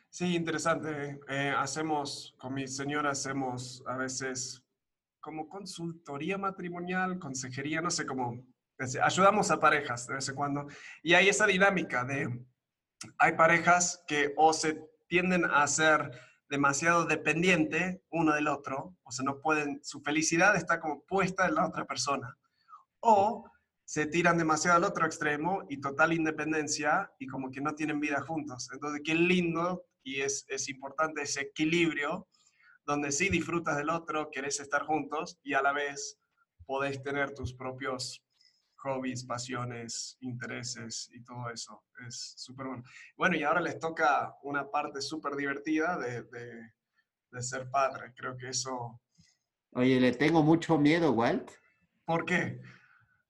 [0.09, 1.21] Sí, interesante.
[1.29, 4.61] Eh, hacemos, con mi señora hacemos a veces
[5.21, 8.43] como consultoría matrimonial, consejería, no sé cómo,
[9.01, 10.67] ayudamos a parejas de vez en cuando.
[11.01, 12.45] Y hay esa dinámica de
[13.17, 16.11] hay parejas que o se tienden a ser
[16.49, 21.55] demasiado dependiente uno del otro, o sea, no pueden, su felicidad está como puesta en
[21.55, 22.37] la otra persona,
[23.01, 23.49] o
[23.83, 28.21] se tiran demasiado al otro extremo y total independencia y como que no tienen vida
[28.21, 28.69] juntos.
[28.73, 32.27] Entonces, qué lindo y es, es importante ese equilibrio
[32.85, 36.17] donde sí disfrutas del otro, querés estar juntos y a la vez
[36.65, 38.21] podés tener tus propios
[38.87, 41.83] hobbies, pasiones, intereses y todo eso.
[42.07, 42.83] Es súper bueno.
[43.15, 48.13] Bueno, y ahora les toca una parte súper divertida de, de, ser padre.
[48.15, 48.99] Creo que eso...
[49.71, 51.51] Oye, le tengo mucho miedo, Walt.
[52.05, 52.59] ¿Por qué?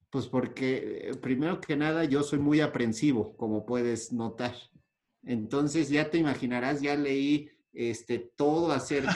[0.08, 4.54] Pues porque, eh, primero que nada, yo soy muy aprensivo, como puedes notar.
[5.24, 9.14] Entonces, ya te imaginarás, ya leí este, todo acerca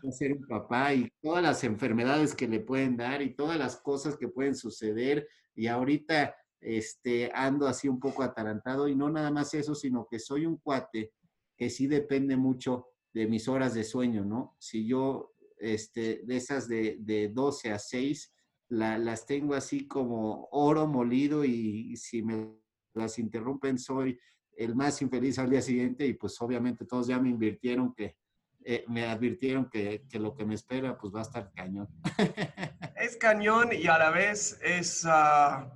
[0.00, 3.76] de ser un papá y todas las enfermedades que le pueden dar y todas las
[3.78, 5.26] cosas que pueden suceder.
[5.52, 10.20] Y ahorita este, ando así un poco atarantado y no nada más eso, sino que
[10.20, 11.12] soy un cuate
[11.56, 14.54] que sí depende mucho de mis horas de sueño, ¿no?
[14.60, 18.32] Si yo, este, de esas de, de 12 a 6,
[18.68, 22.60] las tengo así como oro molido y si me
[22.94, 24.16] las interrumpen soy
[24.56, 28.16] el más infeliz al día siguiente y pues obviamente todos ya me invirtieron que,
[28.64, 31.88] eh, me advirtieron que, que, lo que me espera pues va a estar cañón.
[32.96, 35.68] Es cañón y a la vez es, uh,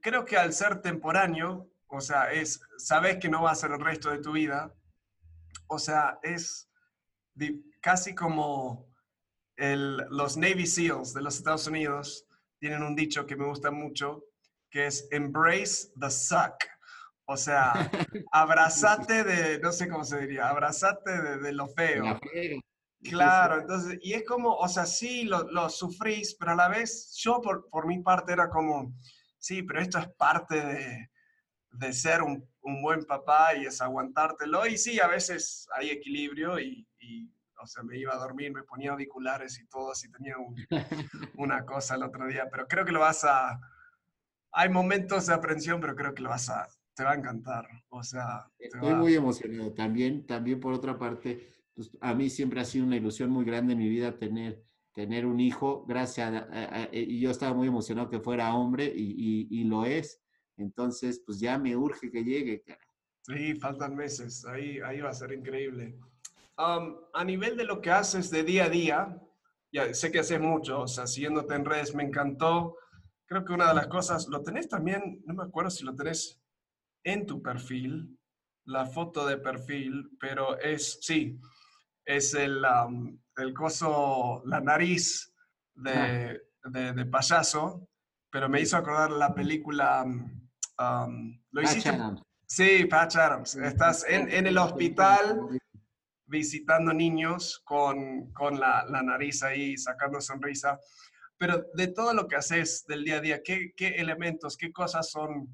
[0.00, 3.80] creo que al ser temporáneo, o sea, es, sabes que no va a ser el
[3.80, 4.72] resto de tu vida,
[5.66, 6.70] o sea, es
[7.80, 8.92] casi como
[9.56, 12.26] el, los Navy SEALs de los Estados Unidos
[12.58, 14.24] tienen un dicho que me gusta mucho,
[14.70, 16.54] que es embrace the suck.
[17.32, 17.90] O sea,
[18.30, 22.20] abrazate de, no sé cómo se diría, abrazate de, lo feo.
[23.02, 27.14] Claro, entonces, y es como, o sea, sí, lo, lo sufrís, pero a la vez,
[27.16, 28.94] yo por, por, mi parte era como,
[29.38, 31.10] sí, pero esto es parte de,
[31.70, 34.66] de ser un, un, buen papá y es aguantártelo.
[34.66, 37.28] Y sí, a veces hay equilibrio y, y
[37.60, 40.36] o sea, me iba a dormir, me ponía auriculares y todo, así tenía
[41.36, 43.58] una cosa el otro día, pero creo que lo vas a,
[44.52, 47.66] hay momentos de aprensión, pero creo que lo vas a, te va a encantar.
[47.88, 49.72] O sea, estoy muy emocionado.
[49.72, 53.72] También, también por otra parte, pues, a mí siempre ha sido una ilusión muy grande
[53.72, 55.84] en mi vida tener, tener un hijo.
[55.86, 56.46] Gracias,
[56.92, 60.20] y yo estaba muy emocionado que fuera hombre y, y, lo es.
[60.56, 62.80] Entonces, pues ya me urge que llegue, cara.
[63.22, 64.44] Sí, faltan meses.
[64.44, 65.98] Ahí, ahí va a ser increíble.
[66.58, 69.22] Um, a nivel de lo que haces de día a día,
[69.72, 72.76] ya sé que haces mucho, o sea, siguiéndote en redes, me encantó.
[73.24, 76.41] Creo que una de las cosas, lo tenés también, no me acuerdo si lo tenés
[77.04, 78.18] en tu perfil,
[78.64, 81.38] la foto de perfil, pero es, sí,
[82.04, 82.64] es el,
[83.36, 85.32] el coso, la nariz
[85.74, 87.88] de, de, payaso,
[88.30, 90.04] pero me hizo acordar la película...
[90.04, 91.92] Um, ¿Lo hiciste?
[92.46, 93.54] Sí, Patch Adams.
[93.56, 95.58] Estás en, en el hospital
[96.26, 100.78] visitando niños con, con la, la, nariz ahí, sacando sonrisa.
[101.38, 105.10] Pero de todo lo que haces del día a día, ¿qué, qué elementos, qué cosas
[105.10, 105.48] son?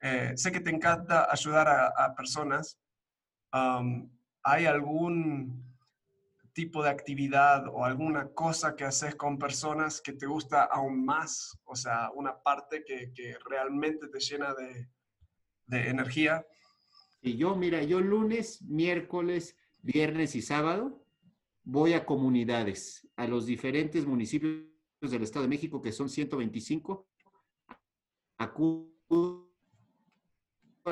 [0.00, 2.78] Eh, sé que te encanta ayudar a, a personas.
[3.52, 4.10] Um,
[4.42, 5.76] ¿Hay algún
[6.52, 11.58] tipo de actividad o alguna cosa que haces con personas que te gusta aún más?
[11.64, 14.88] O sea, una parte que, que realmente te llena de,
[15.66, 16.46] de energía.
[17.20, 21.04] Y yo, mira, yo lunes, miércoles, viernes y sábado
[21.68, 24.64] voy a comunidades, a los diferentes municipios
[25.02, 27.06] del Estado de México, que son 125,
[28.38, 29.47] acudo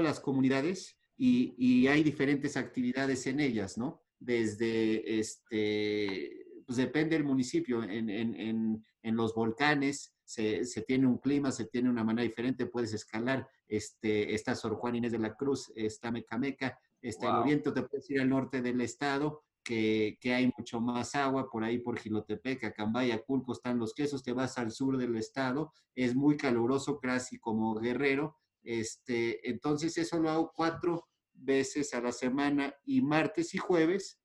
[0.03, 4.03] las comunidades y, y, hay diferentes actividades en ellas, ¿no?
[4.19, 11.07] Desde, este, pues depende del municipio, en, en, en, en los volcanes se, se, tiene
[11.07, 15.21] un clima, se tiene una manera diferente, puedes escalar, este, está Sor Juan Inés de
[15.21, 20.19] la Cruz, está Mecameca, está el oriente, te puedes ir al norte del estado, que,
[20.21, 24.33] que, hay mucho más agua, por ahí por Gilotepec, Acambay, Culco están los quesos, te
[24.33, 30.29] vas al sur del estado, es muy caluroso, casi como guerrero, este, entonces eso lo
[30.29, 34.21] hago cuatro veces a la semana y martes y jueves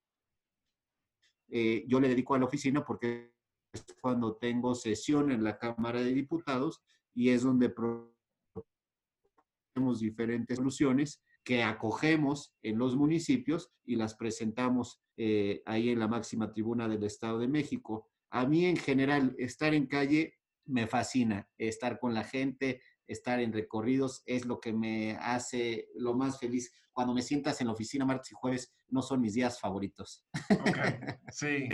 [1.52, 3.34] eh, yo le dedico a la oficina porque
[3.74, 6.82] es cuando tengo sesión en la Cámara de Diputados
[7.14, 7.74] y es donde
[9.74, 16.08] tenemos diferentes soluciones que acogemos en los municipios y las presentamos eh, ahí en la
[16.08, 18.08] máxima tribuna del Estado de México.
[18.30, 23.54] A mí en general estar en calle me fascina, estar con la gente, estar en
[23.54, 26.71] recorridos es lo que me hace lo más feliz.
[26.91, 30.26] Cuando me sientas en la oficina martes y jueves no son mis días favoritos.
[30.50, 30.78] Ok,
[31.32, 31.69] sí,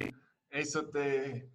[0.49, 1.49] eso te,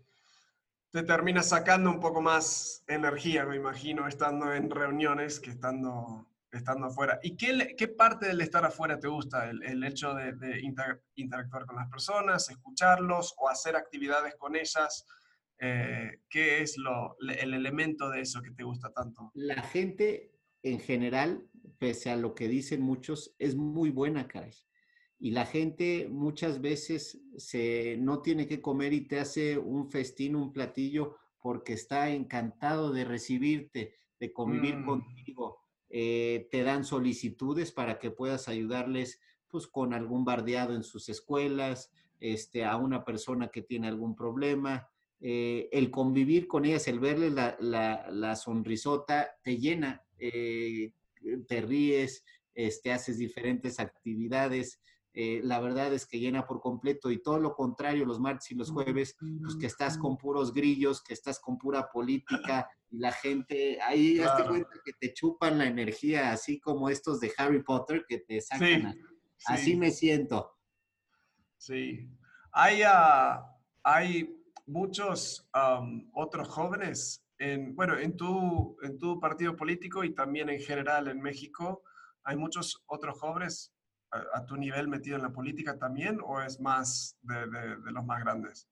[0.90, 6.86] te termina sacando un poco más energía, me imagino, estando en reuniones que estando, estando
[6.86, 7.18] afuera.
[7.22, 9.48] ¿Y qué, qué parte del estar afuera te gusta?
[9.48, 10.60] ¿El, hecho de
[11.14, 15.06] interactuar con las personas, escucharlos o hacer actividades con ellas?
[15.64, 19.31] Eh, ¿Qué es lo, el elemento de eso que te gusta tanto?
[19.35, 20.33] La gente
[20.64, 21.46] en general,
[21.79, 24.53] pese a lo que dicen muchos, es muy buena, caray.
[25.20, 30.35] Y la gente muchas veces se, no tiene que comer y te hace un festín,
[30.35, 34.85] un platillo, porque está encantado de recibirte, de convivir mm.
[34.85, 35.61] contigo.
[35.90, 41.92] Eh, te dan solicitudes para que puedas ayudarles pues, con algún bardeado en sus escuelas,
[42.18, 44.88] este, a una persona que tiene algún problema.
[45.24, 50.92] Eh, el convivir con ellas, el verles la, la, la sonrisota, te llena, eh,
[51.46, 54.80] te ríes, este, haces diferentes actividades.
[55.14, 58.56] Eh, la verdad es que llena por completo y todo lo contrario los martes y
[58.56, 63.12] los jueves, pues que estás con puros grillos, que estás con pura política y la
[63.12, 64.48] gente, ahí claro.
[64.48, 68.92] cuenta que te chupan la energía, así como estos de Harry Potter que te sacan.
[68.92, 69.76] Sí, así sí.
[69.76, 70.50] me siento.
[71.58, 72.08] Sí.
[72.50, 73.40] Hay, uh,
[73.85, 80.48] hay muchos um, otros jóvenes, en, bueno, en tu, en tu partido político y también
[80.48, 81.83] en general en México,
[82.25, 83.72] ¿hay muchos otros jóvenes
[84.11, 87.92] a, a tu nivel metido en la política también o es más de, de, de,
[87.92, 88.68] los más grandes?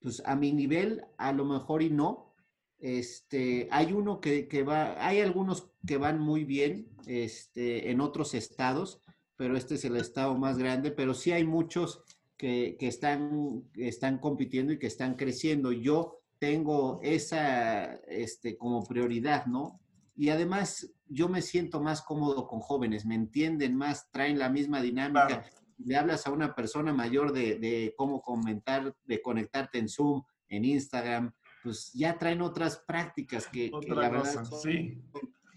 [0.00, 2.34] Pues a mi nivel, a lo mejor y no.
[2.78, 8.34] Este, hay uno que, que va, hay algunos que van muy bien este, en otros
[8.34, 9.00] estados,
[9.36, 12.04] pero este es el estado más grande, pero sí hay muchos
[12.36, 15.72] que, que están, están compitiendo y que están creciendo.
[15.72, 19.80] Yo tengo esa este, como prioridad, ¿no?
[20.16, 24.80] Y además yo me siento más cómodo con jóvenes, me entienden más, traen la misma
[24.80, 25.26] dinámica.
[25.26, 25.44] Claro.
[25.78, 30.64] Le hablas a una persona mayor de, de, cómo comentar, de conectarte en Zoom, en
[30.64, 35.02] Instagram, pues ya traen otras prácticas que, Otra que la verdad cosa, son, sí.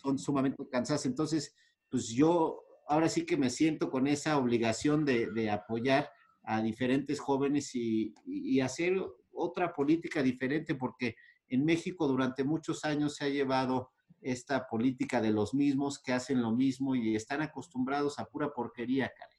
[0.02, 1.06] son, sumamente cansadas.
[1.06, 1.54] Entonces,
[1.90, 6.10] pues yo ahora sí que me siento con esa obligación de, de apoyar
[6.48, 8.98] a diferentes jóvenes y, y, hacer
[9.34, 11.16] otra política diferente, porque
[11.50, 16.42] en México durante muchos años se ha llevado esta política de los mismos que hacen
[16.42, 19.38] lo mismo y están acostumbrados a pura porquería, Karen.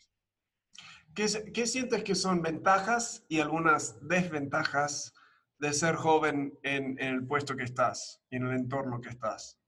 [1.15, 5.15] ¿Qué, ¿Qué, sientes que son ventajas y algunas desventajas
[5.59, 9.59] de ser joven en, en, el puesto que estás y en el entorno que estás?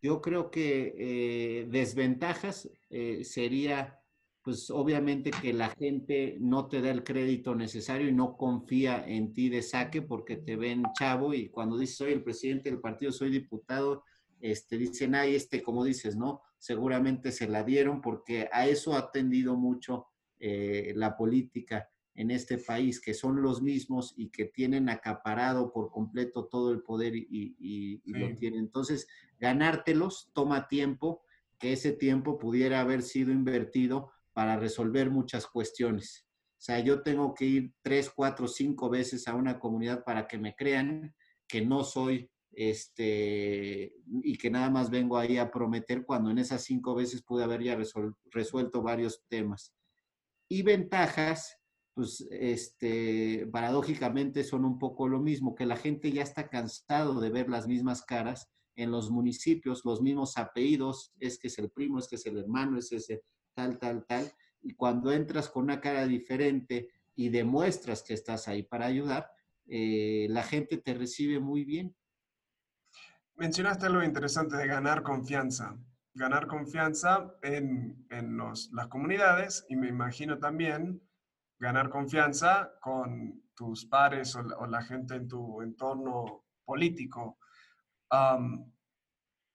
[0.00, 4.01] Yo creo que eh, desventajas eh, sería
[4.42, 9.32] pues obviamente que la gente no te da el crédito necesario y no confía en
[9.32, 13.12] ti de saque porque te ven chavo y cuando dices soy el presidente del partido,
[13.12, 14.04] soy diputado,
[14.40, 16.42] este, dicen, ay, este, como dices, ¿no?
[16.58, 20.06] Seguramente se la dieron porque a eso ha tendido mucho
[20.40, 21.88] eh, la política.
[22.14, 26.82] en este país, que son los mismos y que tienen acaparado por completo todo el
[26.82, 28.60] poder y, lo tienen.
[28.60, 29.06] Entonces,
[29.38, 31.22] ganártelos toma tiempo,
[31.58, 36.26] que ese tiempo pudiera haber sido invertido para resolver muchas cuestiones.
[36.62, 40.38] O sea, yo tengo que ir tres, cuatro, cinco veces a una comunidad para que
[40.38, 41.14] me crean
[41.48, 46.62] que no soy este, y que nada más vengo ahí a prometer cuando en esas
[46.62, 47.78] cinco veces pude haber ya
[48.30, 49.74] resuelto varios temas.
[50.48, 51.56] Y ventajas,
[51.94, 57.30] pues, este, paradójicamente son un poco lo mismo, que la gente ya está cansado de
[57.30, 61.98] ver las mismas caras en los municipios, los mismos apellidos, es que es el primo,
[61.98, 63.22] es que es el hermano, es ese
[63.54, 64.32] tal, tal, tal.
[64.62, 69.30] Y cuando entras con una cara diferente y demuestras que estás ahí para ayudar,
[69.66, 71.94] eh, la gente te recibe muy bien
[73.36, 75.76] Mencionaste algo interesante de ganar confianza.
[76.14, 78.06] Ganar confianza en,
[78.72, 81.02] las comunidades y me imagino también
[81.58, 87.38] ganar confianza con tus pares o la, gente en tu entorno político.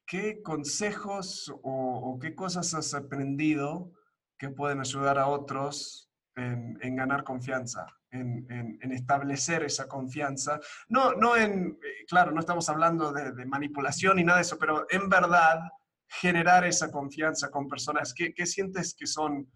[0.08, 3.92] ¿Qué consejos o, qué cosas has aprendido
[4.40, 7.98] que pueden ayudar a otros en ganar confianza?
[8.12, 10.60] en, establecer esa confianza.
[10.88, 14.86] No, no en, eh, claro, no estamos hablando de, manipulación ni nada de eso, pero
[14.90, 15.60] en verdad
[16.08, 18.14] generar esa confianza con personas.
[18.14, 19.52] ¿Qué, sientes que son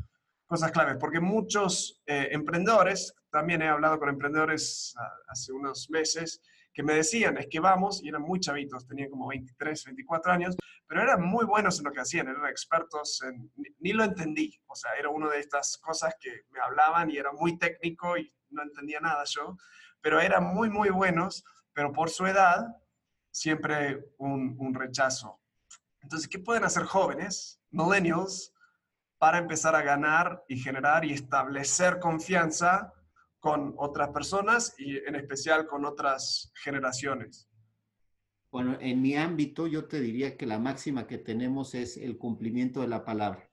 [0.45, 0.97] cosas claves?
[0.99, 6.41] Porque muchos eh, emprendedores, también he hablado con emprendedores ah, hace unos meses,
[6.73, 10.55] que me decían, es que vamos, y eran muy chavitos, tenían como 23, 24 años,
[10.87, 14.75] pero eran muy buenos en lo que hacían, eran expertos en, ni, lo entendí, o
[14.75, 18.63] sea, era una de estas cosas que me hablaban y era muy técnico y no
[18.63, 19.57] entendía nada yo,
[20.01, 21.43] pero eran muy, muy buenos,
[21.73, 22.65] pero por su edad,
[23.31, 25.39] siempre un, un rechazo.
[26.01, 28.53] Entonces, ¿qué pueden hacer jóvenes, millennials,
[29.17, 32.91] para empezar a ganar y generar y establecer confianza
[33.41, 37.49] con otras personas y en especial con otras generaciones?
[38.51, 42.81] Bueno, en mi ámbito yo te diría que la máxima que tenemos es el cumplimiento
[42.81, 43.49] de la palabra.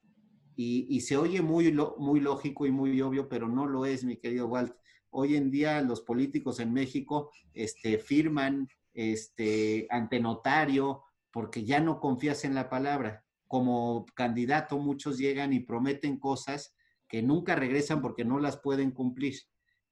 [0.54, 4.16] Y, y se oye muy, muy lógico y muy obvio, pero no lo es, mi
[4.16, 4.74] querido Walt.
[5.10, 11.98] Hoy en día los políticos en México este, firman este, ante notario porque ya no
[11.98, 13.24] confías en la palabra.
[13.46, 16.74] Como candidato muchos llegan y prometen cosas
[17.08, 19.34] que nunca regresan porque no las pueden cumplir.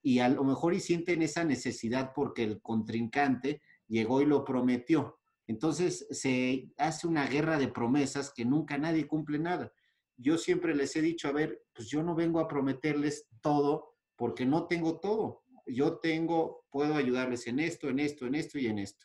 [0.07, 5.19] Y a lo mejor y sienten esa necesidad porque el contrincante llegó y lo prometió.
[5.49, 9.73] Entonces se hace una guerra de promesas que nunca nadie cumple nada.
[10.17, 14.47] Yo siempre les he dicho, a ver, pues yo no vengo a prometerles todo porque
[14.47, 15.43] no tengo todo.
[15.67, 19.05] Yo tengo, puedo ayudarles en esto, en esto, en esto y en esto.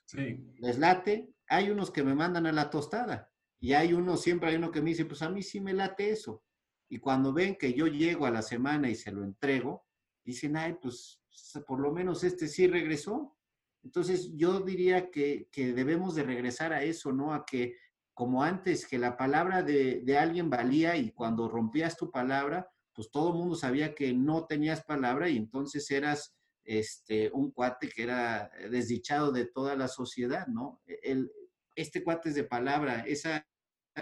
[0.59, 4.57] Les late, hay unos que me mandan a la tostada y hay uno, siempre hay
[4.57, 6.43] uno que me dice, pues a mí sí me late eso.
[6.89, 9.87] Y cuando ven que yo llego a la semana y se lo entrego,
[10.23, 11.21] dicen, ay, pues
[11.67, 13.37] por lo menos este sí regresó.
[13.83, 17.33] Entonces yo diría que, que debemos de regresar a eso, ¿no?
[17.33, 17.77] A que
[18.13, 23.09] como antes, que la palabra de, de alguien valía y cuando rompías tu palabra, pues
[23.09, 28.03] todo el mundo sabía que no tenías palabra y entonces eras este, un cuate que
[28.03, 30.81] era desdichado de toda la sociedad, ¿no?
[30.85, 31.31] E, el,
[31.75, 33.47] este cuate es de palabra, esa,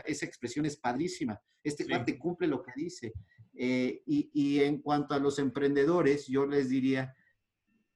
[0.06, 3.14] esa expresión es padrísima, este cuate cumple lo que dice.
[3.62, 7.14] Eh, y, y, en cuanto a los emprendedores, yo les diría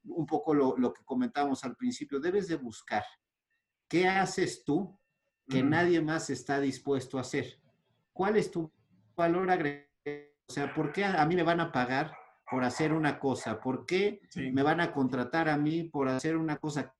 [0.03, 3.03] un poco lo, lo que comentábamos al principio, debes de buscar
[3.88, 4.99] qué haces tú
[5.47, 7.61] que nadie más está dispuesto a hacer.
[8.11, 8.70] ¿Cuál es tu
[9.16, 9.88] valor agregado?
[10.47, 12.14] O sea, ¿por qué a mí me van a pagar
[12.51, 13.61] por hacer una cosa?
[13.61, 16.93] ¿Por qué me van a contratar a mí por hacer una cosa?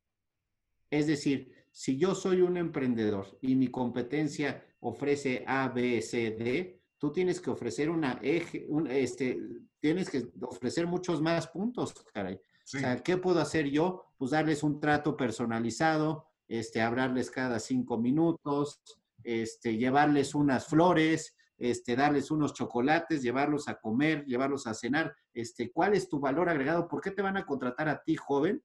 [0.90, 6.83] Es decir, si yo soy un emprendedor y mi competencia ofrece A, B, C, D,
[7.04, 9.38] tú tienes que ofrecer una eje, un, este,
[9.82, 12.36] tienes que ofrecer muchos más puntos, caray.
[12.36, 14.06] O sea, ¿qué puedo hacer yo?
[14.18, 18.82] Pues darles un trato personalizado, este, hablarles cada cinco minutos,
[19.22, 25.14] este, llevarles unas flores, este, darles unos chocolates, llevarlos a comer, llevarlos a cenar.
[25.34, 26.88] Este, ¿Cuál es tu valor agregado?
[26.88, 28.64] ¿Por qué te van a contratar a ti, joven,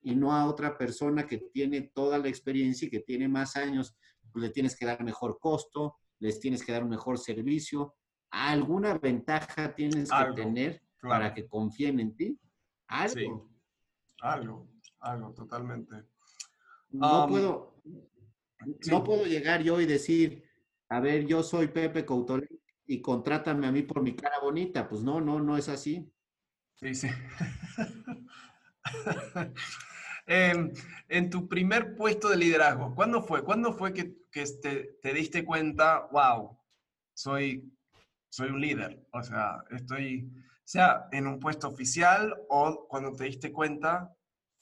[0.00, 3.94] y no a otra persona que tiene toda la experiencia y que tiene más años?
[4.32, 7.94] Pues le tienes que dar mejor costo, les tienes que dar un mejor servicio.
[8.30, 12.38] ¿Alguna ventaja tienes que tener para que confíen en ti?
[12.88, 13.50] Algo.
[14.20, 14.68] Algo,
[15.00, 16.04] algo, totalmente.
[16.90, 17.82] No puedo,
[18.90, 20.44] no puedo llegar yo y decir,
[20.88, 22.50] a ver, yo soy Pepe Coutolet
[22.86, 24.88] y contrátame a mí por mi cara bonita.
[24.88, 26.10] Pues no, no, no es así.
[26.76, 27.08] Sí, sí.
[30.26, 33.44] En tu primer puesto de liderazgo, ¿cuándo fue?
[33.44, 36.58] ¿Cuándo fue que, te, diste cuenta, wow,
[37.12, 37.70] soy,
[38.30, 39.06] soy un líder?
[39.12, 40.32] O sea, estoy,
[40.64, 44.16] sea en un puesto oficial o cuando te diste cuenta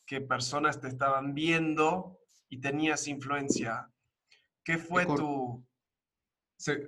[0.04, 3.88] que personas te estaban viendo y tenías influencia.
[4.64, 5.64] ¿Qué fue tu...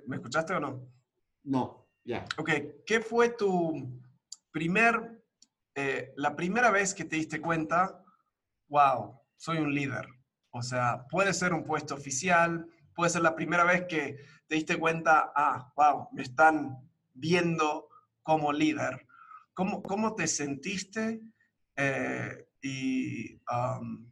[0.05, 0.87] ¿Me escuchaste o no?
[1.43, 2.25] No, ya.
[2.37, 2.49] Ok,
[2.85, 4.01] ¿qué fue tu
[4.51, 5.23] primer,
[5.75, 8.04] eh, la primera vez que te diste cuenta,
[8.67, 10.07] wow, soy un líder?
[10.51, 14.77] O sea, puede ser un puesto oficial, puede ser la primera vez que te diste
[14.77, 16.77] cuenta, ah, wow, me están
[17.13, 17.89] viendo
[18.23, 19.05] como líder.
[19.53, 21.21] ¿Cómo, cómo te sentiste?
[21.75, 24.11] Eh, y um,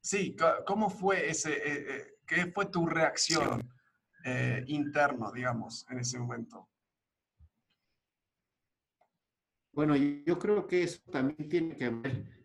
[0.00, 0.36] sí,
[0.66, 3.72] ¿cómo fue ese, eh, eh, qué fue tu reacción
[4.66, 6.68] interna, digamos, en ese momento?
[9.72, 12.37] Bueno, yo creo que eso también tiene que ver,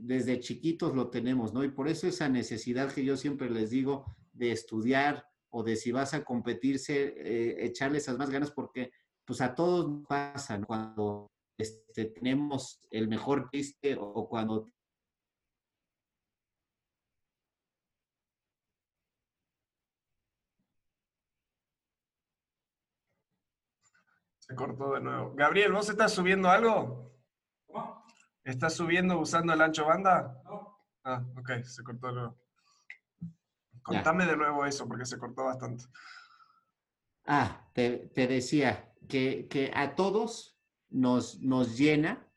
[0.00, 1.64] desde chiquitos lo tenemos, ¿no?
[1.64, 5.92] Y por eso esa necesidad que yo siempre les digo de estudiar o de si
[5.92, 8.90] vas a competirse, echarle esas más ganas, porque
[9.24, 14.72] pues a todos nos pasa cuando este, tenemos el mejor chiste o cuando
[24.38, 25.34] Se cortó de nuevo.
[25.36, 27.11] Gabriel, ¿vos estás subiendo algo?
[28.44, 30.40] ¿Estás subiendo usando el ancho banda?
[30.44, 30.78] No.
[31.04, 32.38] Ah, ok, se cortó de nuevo.
[33.82, 35.84] Contame de nuevo eso porque se cortó bastante.
[37.26, 40.58] Ah, te, te decía, que, a todos
[40.90, 42.28] nos, nos llena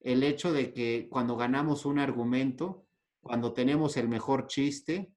[0.00, 2.86] el hecho de que cuando ganamos un argumento,
[3.20, 5.14] cuando tenemos el mejor chiste,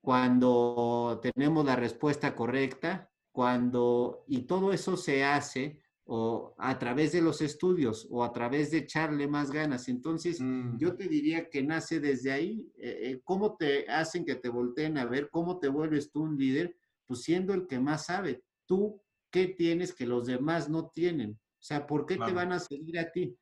[0.00, 7.22] cuando tenemos la respuesta correcta, cuando, y todo eso se hace o a través de
[7.22, 9.88] los estudios o a través de echarle más ganas.
[9.88, 10.76] Entonces, mm.
[10.76, 12.70] yo te diría que nace desde ahí.
[12.76, 15.30] Eh, eh, ¿Cómo te hacen que te volteen a ver?
[15.30, 16.76] ¿Cómo te vuelves tú un líder?
[17.06, 18.42] Pues siendo el que más sabe.
[18.66, 19.00] Tú
[19.34, 21.32] ¿qué tienes que los demás no tienen?
[21.32, 23.36] O sea, ¿por qué te van a seguir a ti?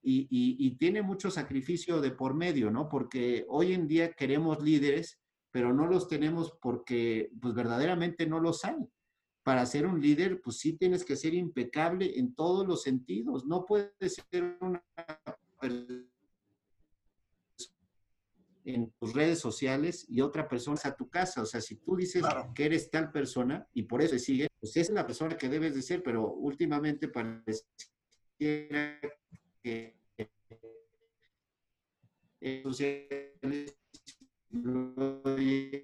[0.00, 2.88] Y, tiene mucho sacrificio de por medio, ¿no?
[2.88, 5.18] Porque hoy en día queremos líderes,
[5.50, 8.76] pero no los tenemos porque, pues verdaderamente no los hay.
[9.46, 13.46] Para ser un líder, pues sí tienes que ser impecable en todos los sentidos.
[13.46, 13.92] No puedes
[14.28, 14.84] ser una
[18.64, 21.42] en tus redes sociales y otra persona a tu casa.
[21.42, 22.24] O sea, si tú dices
[22.56, 25.48] que eres tal persona y por eso te sigue, pues esa es la persona que
[25.48, 27.62] debes de ser, pero últimamente parece
[28.36, 28.98] que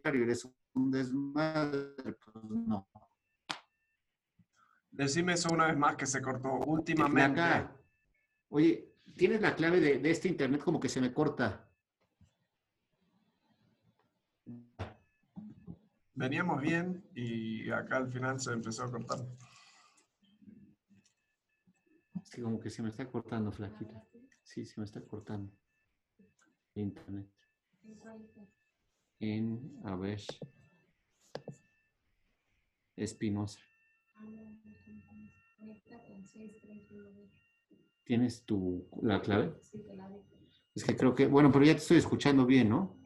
[0.05, 2.89] eres un desmadre, pues no.
[4.93, 7.41] Decime eso una vez más que se cortó últimamente.
[8.51, 11.69] Oye, tienes la clave de, de este internet como que se me corta.
[16.15, 19.19] Veníamos bien y acá al final se empezó a cortar.
[22.25, 24.07] Sí, como que se me está cortando, flaquita.
[24.43, 25.51] Sí, se me está cortando.
[26.75, 27.29] Internet.
[29.19, 30.21] En, a ver,
[32.95, 33.61] Espinosa.
[38.05, 39.55] ¿Tienes tu, la clave?
[40.75, 42.99] Es que creo que, bueno, pero ya te estoy escuchando bien, ¿no?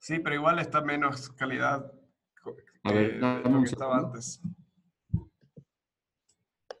[0.00, 1.92] Sí, pero igual está menos calidad
[2.84, 4.40] a ver, lo que estaba antes.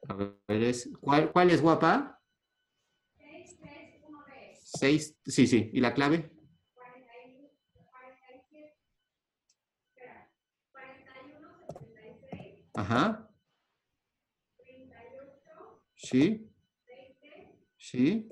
[0.08, 2.20] A ver, es, ¿cuál, ¿cuál es guapa?
[4.62, 5.70] 6, sí, sí.
[5.72, 6.30] ¿Y la clave?
[12.74, 13.27] Ajá.
[16.08, 16.50] Sí.
[17.76, 18.28] Sí.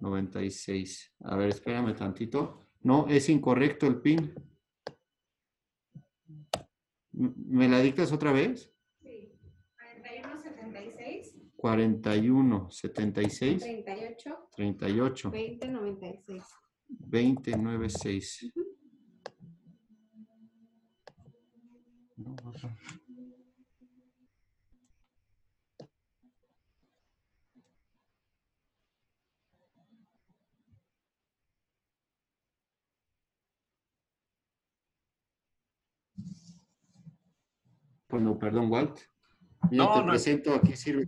[0.00, 1.14] 96.
[1.24, 2.60] A ver, espérame tantito.
[2.82, 4.32] No, es incorrecto el pin.
[7.12, 8.72] ¿Me la dictas otra vez?
[9.02, 9.38] Sí.
[9.76, 11.36] 41, 76.
[11.56, 13.60] 41, 76.
[13.60, 14.48] 38.
[14.56, 15.30] 38.
[15.30, 16.42] 20, 96.
[16.88, 18.42] 20, 96.
[18.44, 18.66] Uh -huh.
[22.16, 22.99] no, no, no.
[38.10, 38.98] Bueno, perdón, Walt.
[39.70, 41.06] no, te presento aquí, sirve.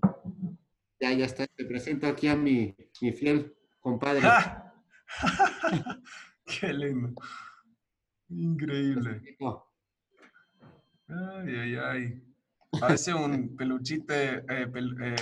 [1.01, 1.47] Ya, ya está.
[1.47, 4.23] Te presento aquí a mi, mi fiel compadre.
[6.47, 7.13] ¡Qué lindo!
[8.29, 9.21] Increíble.
[11.09, 12.23] Ay, ay, ay.
[12.81, 15.17] Parece un peluchite, eh, eh,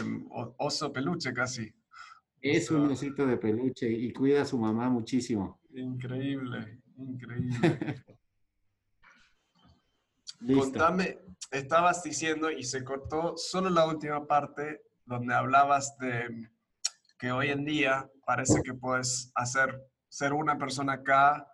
[0.59, 1.73] oso peluche casi.
[2.41, 5.61] Es un osito de peluche y cuida a su mamá muchísimo.
[5.75, 7.59] Increíble, increíble.
[10.47, 11.19] Contame,
[11.51, 16.49] estabas diciendo y se cortó solo la última parte donde hablabas de
[17.19, 19.79] que hoy en día parece que puedes hacer,
[20.09, 21.47] ser una persona acá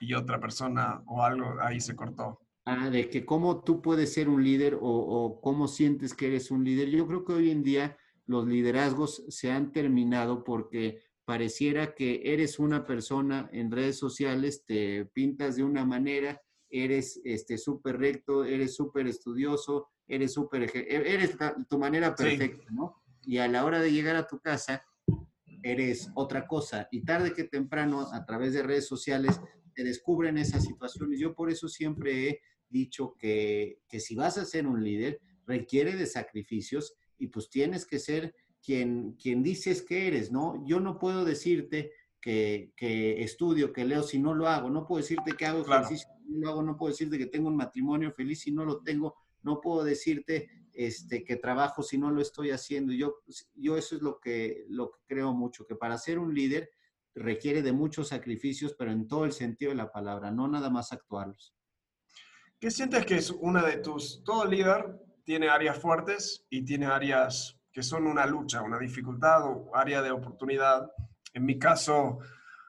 [0.00, 2.40] y otra persona o algo, ahí se cortó.
[2.64, 6.52] Ah, de que cómo tú puedes ser un líder o, o cómo sientes que eres
[6.52, 6.90] un líder.
[6.90, 7.96] Yo creo que hoy en día
[8.26, 15.06] los liderazgos se han terminado porque pareciera que eres una persona en redes sociales, te
[15.06, 16.40] pintas de una manera,
[16.72, 21.36] eres este súper recto, eres súper estudioso, eres súper, eres
[21.68, 23.02] tu manera perfecta, ¿no?
[23.24, 24.84] Y a la hora de llegar a tu casa,
[25.62, 26.88] eres otra cosa.
[26.90, 29.40] Y tarde que temprano, a través de redes sociales,
[29.74, 31.20] te descubren esas situaciones.
[31.20, 35.94] Yo por eso siempre he dicho que, que si vas a ser un líder, requiere
[35.94, 40.64] de sacrificios y pues tienes que ser quien, quien dices que eres, ¿no?
[40.66, 45.02] Yo no puedo decirte que, que, estudio, que leo si no lo hago, no puedo
[45.02, 46.08] decirte que hago ejercicio
[46.44, 49.84] hago, no puedo decirte que tengo un matrimonio feliz si no lo tengo, no puedo
[49.84, 52.92] decirte este, que trabajo si no lo estoy haciendo.
[52.92, 53.16] Yo,
[53.54, 56.70] yo eso es lo que, lo que creo mucho, que para ser un líder
[57.14, 60.92] requiere de muchos sacrificios, pero en todo el sentido de la palabra, no nada más
[60.92, 61.54] actuarlos.
[62.58, 67.58] ¿Qué sientes que es una de tus, todo líder tiene áreas fuertes y tiene áreas
[67.72, 70.90] que son una lucha, una dificultad o área de oportunidad?
[71.34, 72.18] En mi caso,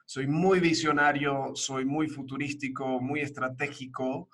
[0.04, 4.28] soy muy visionario, soy muy futurístico, muy estratégico,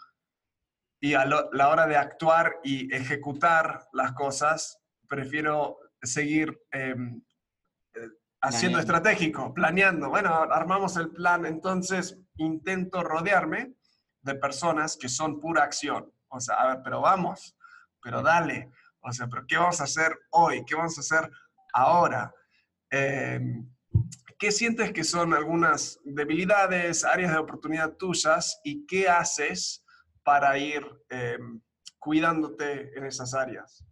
[1.00, 7.22] y a la hora de actuar y ejecutar las cosas, prefiero seguir em,
[7.94, 8.08] eh,
[8.42, 10.10] haciendo estratégico, planeando.
[10.10, 13.74] Bueno, armamos el plan, entonces intento rodearme
[14.22, 16.12] de personas que son pura acción.
[16.28, 17.56] O sea, a ver, pero vamos,
[18.02, 18.70] pero dale.
[19.00, 20.64] O sea, pero ¿qué vamos a hacer hoy?
[20.66, 21.30] ¿Qué vamos a hacer
[21.72, 22.32] ahora?
[22.90, 23.66] Em,
[24.40, 29.84] ¿Qué sientes que son algunas debilidades, áreas de oportunidad tuyas y qué haces?
[30.22, 31.60] para ir em,
[31.98, 33.84] cuidándote en esas áreas?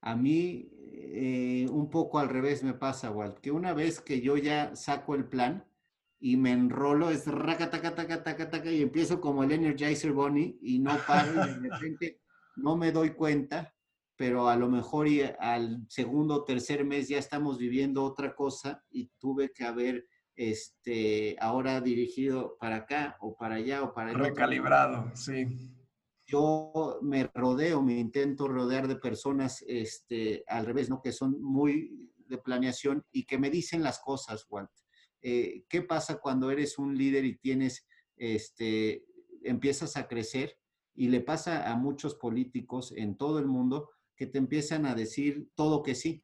[0.00, 4.36] A mí eh, un poco al revés me pasa, Walt, que una vez que yo
[4.36, 5.64] ya saco el plan
[6.20, 10.58] y me enrolo, es raca, taca, taca, taca, taca, y empiezo como el Energizer Bunny
[10.62, 12.20] y no paro y de repente
[12.56, 13.74] no me doy cuenta,
[14.18, 15.06] pero a lo mejor
[15.38, 21.36] al segundo o tercer mes ya estamos viviendo otra cosa y tuve que haber este,
[21.38, 24.18] ahora dirigido para acá o para allá o para allá.
[24.18, 25.46] Recalibrado, sí.
[26.26, 31.00] Yo me rodeo, me intento rodear de personas este, al revés, ¿no?
[31.00, 34.70] Que son muy de planeación y que me dicen las cosas, Walt.
[35.22, 39.04] Eh, ¿Qué pasa cuando eres un líder y tienes, este,
[39.44, 40.58] empiezas a crecer?
[40.96, 45.48] Y le pasa a muchos políticos en todo el mundo que te empiezan a decir
[45.54, 46.22] todo que sí.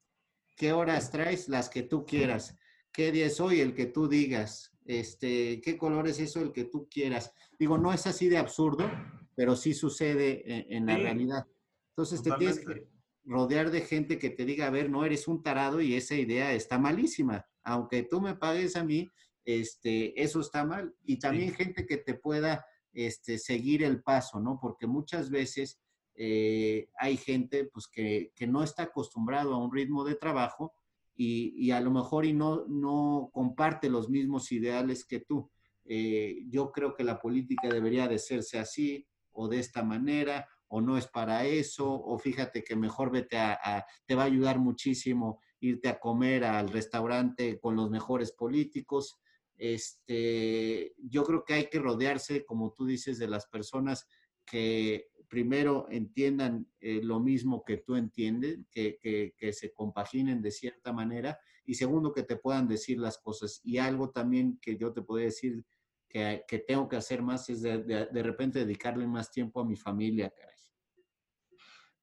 [0.54, 1.48] ¿Qué horas traes?
[1.48, 2.58] Las que tú quieras
[2.94, 6.64] qué día es hoy, el que tú digas, este, qué color es eso, el que
[6.64, 7.34] tú quieras.
[7.58, 8.88] Digo, no es así de absurdo,
[9.34, 11.44] pero sí sucede en, la realidad.
[11.90, 12.86] Entonces te tienes que
[13.24, 16.52] rodear de gente que te diga, a ver, no eres un tarado y esa idea
[16.52, 17.44] está malísima.
[17.64, 19.10] Aunque tú me pagues a mí,
[19.44, 20.94] este, eso está mal.
[21.04, 24.60] Y también gente que te pueda este, seguir el paso, ¿no?
[24.62, 25.80] Porque muchas veces
[26.14, 30.74] eh, hay gente pues, que, que no está acostumbrado a un ritmo de trabajo
[31.16, 35.50] y, a lo mejor y no, no comparte los mismos ideales que tú.
[35.84, 40.80] Eh, yo creo que la política debería de hacerse así o de esta manera o
[40.80, 45.40] no es para eso o fíjate que mejor vete a, te va a ayudar muchísimo
[45.60, 49.18] irte a comer al restaurante con los mejores políticos.
[49.56, 54.06] Este, yo creo que hay que rodearse, como tú dices, de las personas
[54.44, 61.38] que primero entiendan eh, lo mismo que tú entiendes, que, se compaginen de cierta manera,
[61.64, 63.60] y segundo, que te puedan decir las cosas.
[63.64, 65.64] Y algo también que yo te podría decir
[66.08, 70.54] que, tengo que hacer más es de, repente dedicarle más tiempo a mi familia, caray.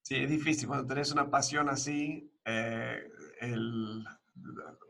[0.02, 3.08] Sí, es difícil cuando tenés una pasión así, eh,
[3.40, 4.04] el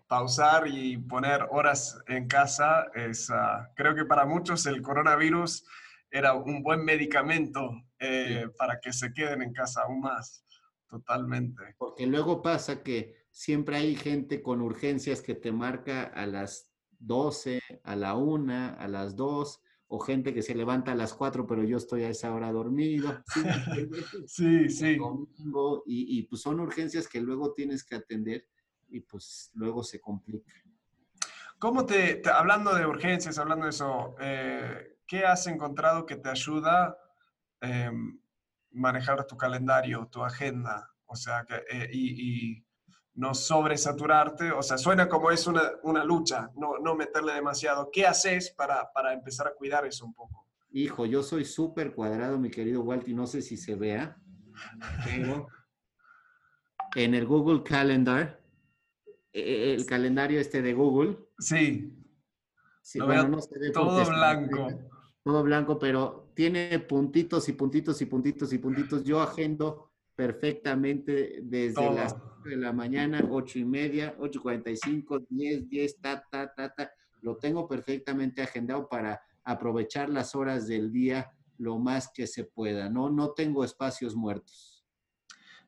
[0.07, 5.65] pausar y poner horas en casa es, ah, creo que para muchos el coronavirus
[6.11, 7.73] era un buen medicamento
[8.03, 10.45] eh, para que se queden en casa aún más,
[10.89, 11.77] totalmente.
[11.79, 17.61] Porque luego pasa que siempre hay gente con urgencias que te marca a las 12,
[17.85, 21.63] a la 1, a las 2, o gente que se levanta a las 4, pero
[21.65, 23.23] yo estoy a esa hora dormido.
[23.27, 23.43] Sí,
[24.69, 24.99] sí.
[25.87, 28.49] y, y, pues son urgencias que luego tienes que atender
[28.89, 30.53] y pues luego se complica.
[31.59, 36.99] ¿Cómo te, hablando de urgencias, hablando de eso, eh, ¿qué has encontrado que te ayuda
[37.63, 38.21] em,
[38.73, 40.91] manejar tu calendario, tu agenda?
[41.07, 42.65] O sea, que, eh, y,
[43.15, 47.91] no sobresaturarte, o sea, suena como es una, una lucha, no, no, meterle demasiado.
[47.93, 50.49] ¿Qué haces para, para, empezar a cuidar eso un poco?
[50.71, 54.17] Hijo, yo soy súper cuadrado, mi querido Walty, no sé si se vea,
[55.05, 55.47] pero
[56.95, 58.41] en el Google Calendar,
[59.35, 61.19] eh, el calendario este de Google.
[61.39, 62.03] Sí,
[62.83, 64.69] Sí, bueno, no se ve todo está- blanco.
[65.23, 69.05] Todo blanco, pero tiene puntitos y puntitos y puntitos y puntitos.
[69.05, 71.95] Yo agendo perfectamente desde Todo.
[71.97, 76.91] las 8 de la mañana, ocho y media, 8.45, 10, 10, ta, ta, ta, ta.
[77.21, 82.89] Lo tengo perfectamente agendado para aprovechar las horas del día lo más que se pueda.
[82.89, 84.85] No, no tengo espacios muertos.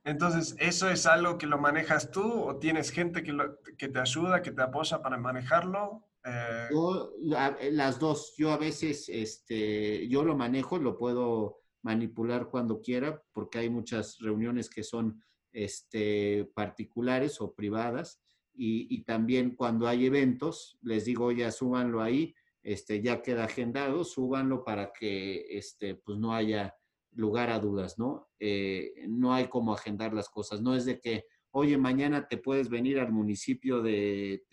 [0.03, 3.99] Entonces, ¿eso es algo que lo manejas tú o tienes gente que, lo- que te
[4.01, 6.05] ayuda, que te apoya para manejarlo?
[6.25, 12.49] Eh, Yo, la- las dos, yo a veces, este, yo lo manejo, lo puedo manipular
[12.49, 15.22] cuando quiera, porque hay muchas reuniones que son,
[15.53, 18.20] este, particulares o privadas,
[18.55, 24.05] y, y también cuando hay eventos, les digo, ya súbanlo ahí, este, ya queda agendado,
[24.05, 26.75] súbanlo para que, este, pues no haya
[27.12, 28.29] lugar a dudas, ¿no?
[28.41, 32.68] Eh, no hay como agendar las cosas, no es de que, oye, mañana te puedes
[32.68, 34.45] venir al municipio de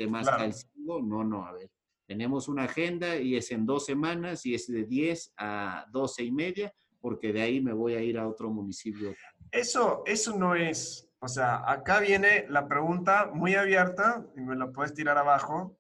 [0.86, 1.69] No, no, a ver,
[2.07, 6.32] tenemos una agenda y es en dos semanas y es de 10 a 12 y
[6.32, 9.15] media, porque de ahí me voy a ir a otro municipio.
[9.51, 14.71] Eso, eso no es, o sea, acá viene la pregunta muy abierta y me la
[14.71, 15.77] puedes tirar abajo,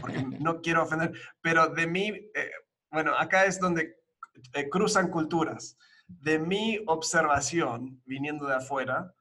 [0.00, 2.50] porque no quiero ofender, pero de mí, eh,
[2.90, 3.96] bueno, acá es donde
[4.52, 5.76] eh, cruzan culturas.
[6.08, 9.12] De mi observación, viniendo de afuera,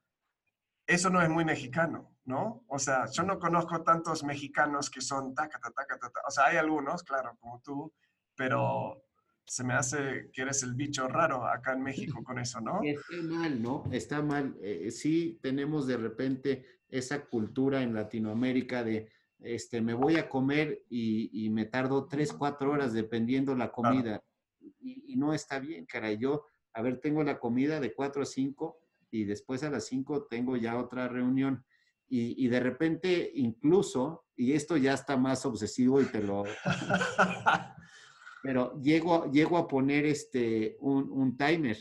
[0.85, 2.63] eso no es muy mexicano, ¿no?
[2.67, 6.21] O sea, yo no conozco tantos mexicanos que son taca, taca, taca, taca.
[6.27, 7.93] O sea, hay algunos, claro, como tú,
[8.35, 9.03] pero
[9.45, 12.81] se me hace que eres el bicho raro acá en México con eso, ¿no?
[12.83, 13.83] Está mal, ¿no?
[13.91, 14.57] Está mal.
[14.59, 19.09] Eh, sí tenemos de repente esa cultura en Latinoamérica de,
[19.39, 24.23] este, me voy a comer y, y me tardo tres, cuatro horas dependiendo la comida.
[24.59, 26.17] Y, y no está bien, caray.
[26.17, 28.79] Yo, a ver, tengo la comida de cuatro a cinco
[29.11, 31.63] y después a las cinco tengo ya otra reunión.
[32.07, 36.43] Y, y de repente, incluso, y esto ya está más obsesivo y te lo,
[38.43, 41.77] pero llego, llego a poner este, un, un timer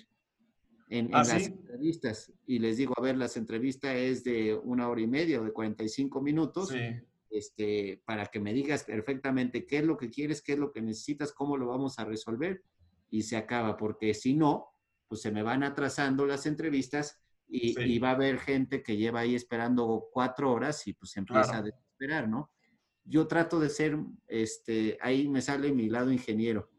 [0.88, 1.52] en, en ¿Ah, las sí?
[1.52, 5.44] entrevistas y les digo, a ver, las entrevistas es de una hora y media o
[5.44, 6.78] de 45 minutos, Sí,
[7.34, 10.80] este, para que me digas perfectamente qué es lo que quieres, qué es lo que
[10.80, 12.62] necesitas, cómo lo vamos a resolver
[13.10, 14.68] y se acaba, porque si no,
[15.08, 17.80] pues se me van atrasando las entrevistas y, Sí.
[17.82, 21.58] y va a haber gente que lleva ahí esperando cuatro horas y pues empieza Claro.
[21.58, 22.50] a desesperar, ¿no?
[23.04, 26.70] Yo trato de ser, este, ahí me sale mi lado ingeniero.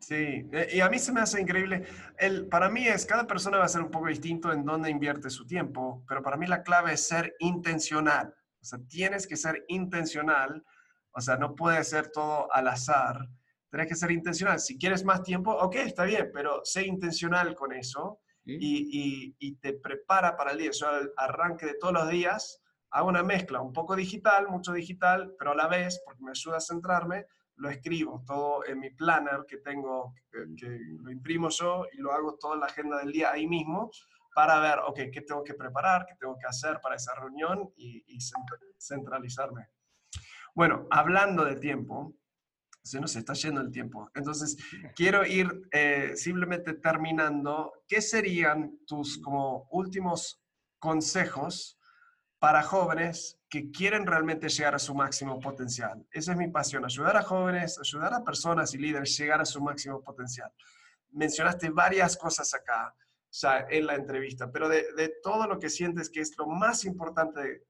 [0.00, 0.14] sí.
[0.52, 1.84] Eh, Y a mí se me hace increíble.
[2.18, 5.30] El, para mí es, cada persona va a ser un poco distinto en dónde invierte
[5.30, 8.34] su tiempo, pero para mí la clave es ser intencional.
[8.60, 10.64] O sea, tienes que ser intencional.
[11.12, 13.28] O sea, no puede ser todo al azar.
[13.70, 14.58] Tienes que ser intencional.
[14.60, 18.56] Si quieres más tiempo, ok, está bien, pero sé intencional con eso ¿sí?
[18.60, 20.70] y, y- y te prepara para el día.
[20.72, 25.34] Yo al arranque de todos los días hago una mezcla, un poco digital, mucho digital,
[25.38, 27.26] pero a la vez, porque me ayuda a centrarme,
[27.56, 32.12] lo escribo todo en mi planner que tengo, que, que lo imprimo yo y lo
[32.12, 33.90] hago toda la agenda del día ahí mismo
[34.34, 38.02] para ver, ok, qué tengo que preparar, qué tengo que hacer para esa reunión y,
[38.06, 39.68] y cent- centralizarme.
[40.54, 42.14] Bueno, hablando de tiempo,
[42.82, 44.10] se nos está yendo el tiempo.
[44.14, 44.56] Entonces,
[44.94, 47.72] quiero ir eh, simplemente terminando.
[47.86, 50.42] ¿Qué serían tus como últimos
[50.78, 51.78] consejos
[52.38, 56.04] para jóvenes que quieren realmente llegar a su máximo potencial?
[56.10, 59.46] Esa es mi pasión, ayudar a jóvenes, ayudar a personas y líderes a llegar a
[59.46, 60.50] su máximo potencial.
[61.10, 62.94] Mencionaste varias cosas acá
[63.30, 66.84] ya en la entrevista, pero de, de todo lo que sientes que es lo más
[66.84, 67.64] importante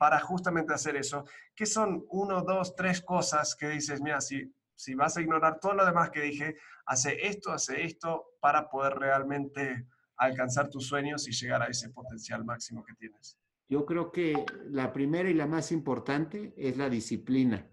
[0.00, 4.94] para justamente hacer eso, ¿qué son uno, dos, tres cosas que dices, mira, si, si
[4.94, 9.86] vas a ignorar todo lo demás que dije, hace esto, hace esto, para poder realmente
[10.16, 13.36] alcanzar tus sueños y llegar a ese potencial máximo que tienes?
[13.68, 17.68] Yo creo que la primera y la más importante es la disciplina.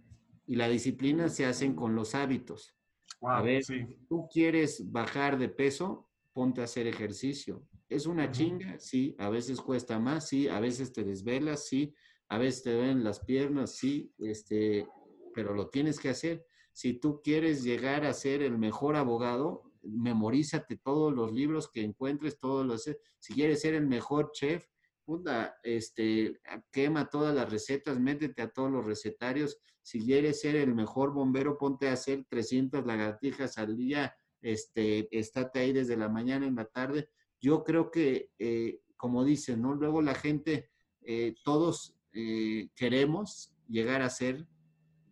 [0.46, 2.76] Y la disciplina se hacen con los hábitos.
[3.22, 7.64] Wow, A ver, sí, tú quieres bajar de peso, ponte a hacer ejercicio.
[7.90, 8.78] ¿Es una chinga?
[8.80, 9.16] Sí.
[9.18, 10.50] A veces cuesta más, sí.
[10.50, 11.94] A veces te desvelas, sí.
[12.30, 14.14] A veces te duelen las piernas, sí.
[14.18, 14.88] Este,
[15.34, 16.46] pero lo tienes que hacer.
[16.74, 22.40] Si tú quieres llegar a ser el mejor abogado, memorízate todos los libros que encuentres,
[22.40, 22.90] todos los...
[23.20, 24.66] Si quieres ser el mejor chef,
[25.06, 26.40] puta, este,
[26.72, 29.58] quema todas las recetas, métete a todos los recetarios.
[29.82, 35.60] Si quieres ser el mejor bombero, ponte a hacer 300 lagartijas al día, este, estate
[35.60, 37.10] ahí desde la mañana en la tarde.
[37.40, 39.76] Yo creo que, eh, como dicen, ¿no?
[39.76, 40.70] Luego la gente,
[41.02, 44.48] eh, todos eh, queremos llegar a ser,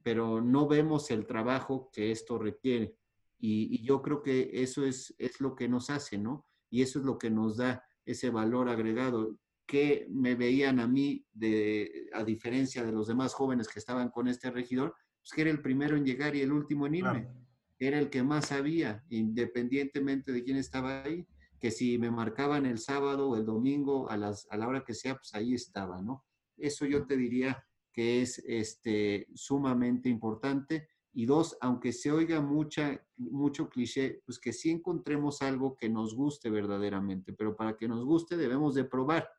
[0.02, 2.96] pero no vemos el trabajo que esto requiere.
[3.40, 6.48] Y, y yo creo que eso es, es lo que nos hace, ¿no?
[6.72, 9.38] Y eso es lo que nos da ese valor agregado.
[9.68, 14.28] que me veían a mí, de, a diferencia de los demás jóvenes que estaban con
[14.28, 17.22] este regidor, pues que era el primero en llegar y el último en irme.
[17.22, 17.46] Claro.
[17.78, 21.26] Era el que más sabía, independientemente de quién estaba ahí,
[21.60, 24.94] que si me marcaban el sábado o el domingo a, las, a la hora que
[24.94, 26.24] sea, pues ahí estaba, ¿no?
[26.58, 30.90] Eso yo te diría que es este, sumamente importante.
[31.14, 36.14] Y dos, aunque se oiga mucha, mucho cliché, pues que sí encontremos algo que nos
[36.14, 39.30] guste verdaderamente, pero para que nos guste debemos de probar.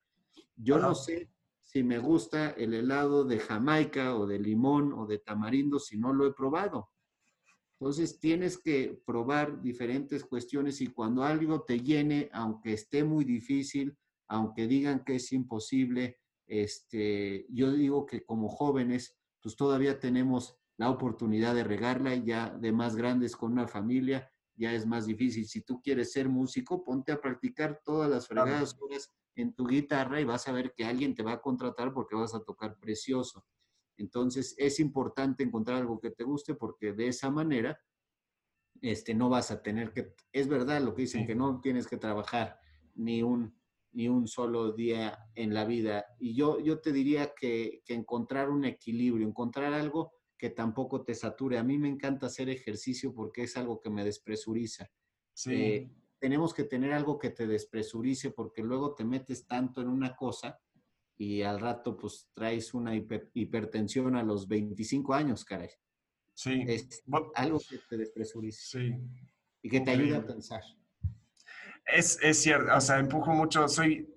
[0.56, 1.30] Yo no sé
[1.62, 6.14] si me gusta el helado de Jamaica o de limón o de tamarindo si no
[6.14, 6.88] lo he probado.
[7.78, 13.94] Entonces tienes que probar diferentes cuestiones y cuando algo te llene, aunque esté muy difícil,
[14.28, 20.90] aunque digan que es imposible, este, yo digo que como jóvenes, pues todavía tenemos la
[20.90, 25.47] oportunidad de regarla y ya de más grandes con una familia, ya es más difícil.
[25.47, 30.20] Si tú quieres ser músico, ponte a practicar todas las fregadas horas en tu guitarra
[30.20, 33.47] y vas a ver que alguien te va a contratar porque vas a tocar precioso.
[33.99, 37.78] Entonces es importante encontrar algo que te guste porque de esa manera
[38.82, 41.26] este, no vas a tener que, es verdad lo que dicen, Sí.
[41.26, 42.59] que no tienes que trabajar
[42.94, 43.59] ni un,
[43.97, 46.05] ni un solo día en la vida.
[46.20, 51.14] Y yo, yo te diría que, que encontrar un equilibrio, encontrar algo que tampoco te
[51.14, 51.57] sature.
[51.57, 54.90] A mí me encanta hacer ejercicio porque es algo que me despresuriza.
[55.32, 59.88] Sí, Eh, tenemos que tener algo que te despresurice porque luego te metes tanto en
[59.88, 60.61] una cosa
[61.16, 65.70] y al rato pues traes una hiper- hipertensión a los 25 años, caray.
[66.34, 66.64] sí.
[66.68, 67.03] Es
[67.34, 68.94] algo que te despresurice sí.
[69.62, 70.61] y que te ayude a pensar.
[71.87, 74.09] Es, es cierto, o sea, empujo mucho, soy,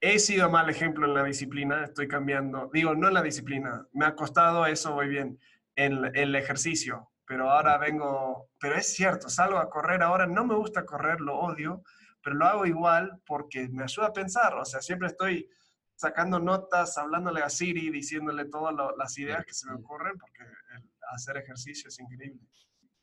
[0.00, 4.04] he sido mal ejemplo en la disciplina, estoy cambiando, digo, no en la disciplina, me
[4.04, 5.38] ha costado eso, voy bien,
[5.76, 10.56] en el- ejercicio, pero ahora vengo, pero es cierto, salgo a correr ahora, no me
[10.56, 11.82] gusta correr, lo odio,
[12.22, 15.48] pero lo hago igual porque me ayuda a pensar, o sea, siempre estoy
[15.94, 20.90] sacando notas, hablándole a Siri, diciéndole todas las ideas que se me ocurren, porque el
[21.12, 22.40] hacer ejercicio es increíble.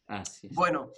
[0.07, 0.53] Así es.
[0.53, 0.91] Bueno,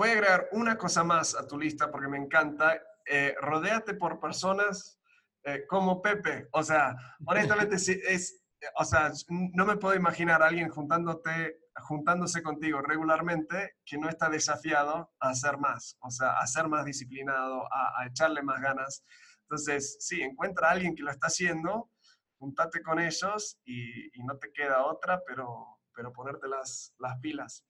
[0.00, 2.82] voy a agregar una cosa más a tu lista porque me encanta.
[3.04, 4.98] Eh, rodéate por personas
[5.44, 6.48] eh, como Pepe.
[6.52, 6.96] O sea,
[7.26, 8.42] honestamente, sí, es,
[8.76, 14.30] o sea, no me puedo imaginar a alguien juntándote, juntándose contigo regularmente que no está
[14.30, 19.04] desafiado a hacer más, o sea, a ser más disciplinado, a, a echarle más ganas.
[19.42, 21.90] Entonces, sí, encuentra a alguien que lo está haciendo,
[22.38, 27.66] juntate con ellos y, y no te queda otra, pero, pero ponerte las, las pilas.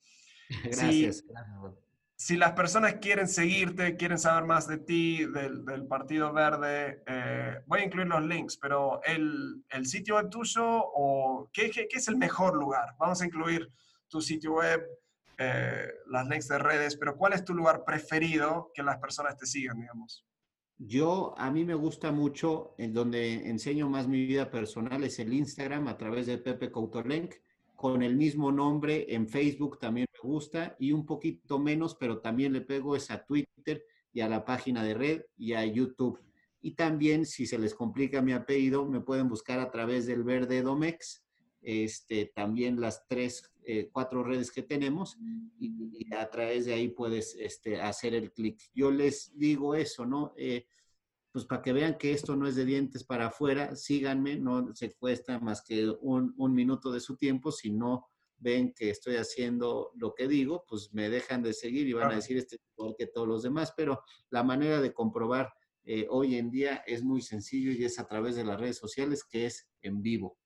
[0.62, 1.24] Gracias.
[1.26, 1.89] gracias, Rob.
[2.20, 7.80] Si las personas quieren seguirte, quieren saber más de ti, del, Partido Verde, eh, voy
[7.80, 12.18] a incluir los links, pero el, sitio web tuyo o ¿qué, qué, qué es el
[12.18, 12.94] mejor lugar?
[12.98, 13.72] Vamos a incluir
[14.06, 14.86] tu sitio web,
[15.38, 19.46] eh, las links de redes, pero ¿cuál es tu lugar preferido que las personas te
[19.46, 20.26] sigan, digamos?
[20.76, 25.32] Yo, a mí me gusta mucho, en donde enseño más mi vida personal, es el
[25.32, 27.36] Instagram a través de Pepe Coutolenc,
[27.74, 32.60] con el mismo nombre, en Facebook también gusta, y un poquito menos, pero también le
[32.60, 36.20] pego es a Twitter y a la página de red y a YouTube.
[36.62, 40.62] Y también, si se les complica mi apellido, me pueden buscar a través del Verde
[40.62, 41.24] Domex,
[41.62, 45.16] este, también las tres, eh, cuatro redes que tenemos,
[45.58, 48.60] y, y, a través de ahí puedes este, hacer el clic.
[48.74, 50.34] Yo les digo eso, ¿no?
[50.36, 50.66] Eh,
[51.32, 54.92] pues para que vean que esto no es de dientes para afuera, síganme, no se
[54.94, 58.09] cuesta más que un, un minuto de su tiempo, si no
[58.40, 62.12] ven que estoy haciendo lo que digo, pues me dejan de seguir y van Claro.
[62.14, 65.52] a decir este es igual que todos los demás, pero la manera de comprobar
[65.84, 69.24] eh, hoy en día es muy sencillo y es a través de las redes sociales,
[69.24, 70.36] que es en vivo.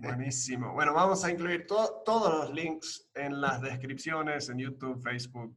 [0.00, 0.72] Buenísimo.
[0.74, 5.54] Bueno, vamos a incluir to- todos los links en las descripciones, en YouTube, Facebook,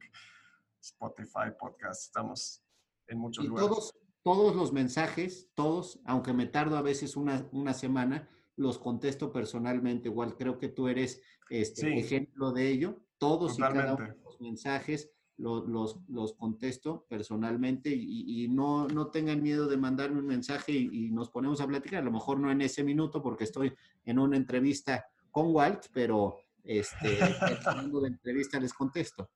[0.80, 2.04] Spotify, podcast.
[2.04, 2.62] Estamos
[3.08, 3.68] en muchos Y lugares.
[3.68, 9.32] todos, todos los mensajes, todos, aunque me tardo a veces una, una semana, los contesto
[9.32, 10.08] personalmente.
[10.08, 11.98] Igual creo que tú eres este, Sí.
[11.98, 13.00] ejemplo de ello.
[13.18, 18.86] Todos y cada uno de los mensajes lo- los, los contesto personalmente y, y no,
[18.88, 22.02] no tengan miedo de mandarme un mensaje y, y nos ponemos a platicar.
[22.02, 23.72] A lo mejor no en ese minuto porque estoy
[24.04, 27.16] en una entrevista con Walt, pero este,
[27.64, 29.30] terminando la entrevista les contesto.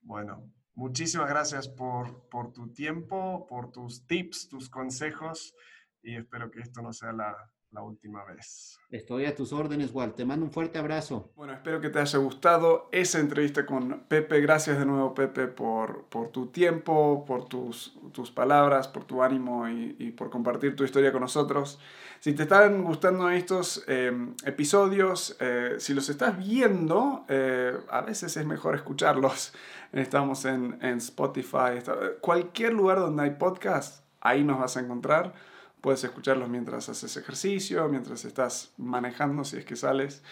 [0.00, 5.54] Bueno, muchísimas gracias por, por tu tiempo, por tus tips, tus consejos
[6.02, 7.36] y espero que esto no sea la,
[7.72, 8.78] la última vez.
[8.90, 10.14] Estoy a tus órdenes, Walt.
[10.14, 11.32] Te mando un fuerte abrazo.
[11.34, 14.40] Bueno, espero que te haya gustado esa entrevista con Pepe.
[14.42, 19.68] Gracias de nuevo, Pepe, por, por tu tiempo, por tus, tus palabras, por tu ánimo
[19.68, 21.78] y, y por compartir tu historia con nosotros.
[22.20, 24.12] Si te están gustando estos eh,
[24.44, 29.54] episodios, eh, si los estás viendo, eh, a veces es mejor escucharlos.
[29.92, 35.34] Estamos en, en Spotify, está- cualquier lugar donde hay podcast, ahí nos vas a encontrar.
[35.82, 40.22] Puedes escucharlos mientras haces ejercicio, mientras estás manejando, si es que sales.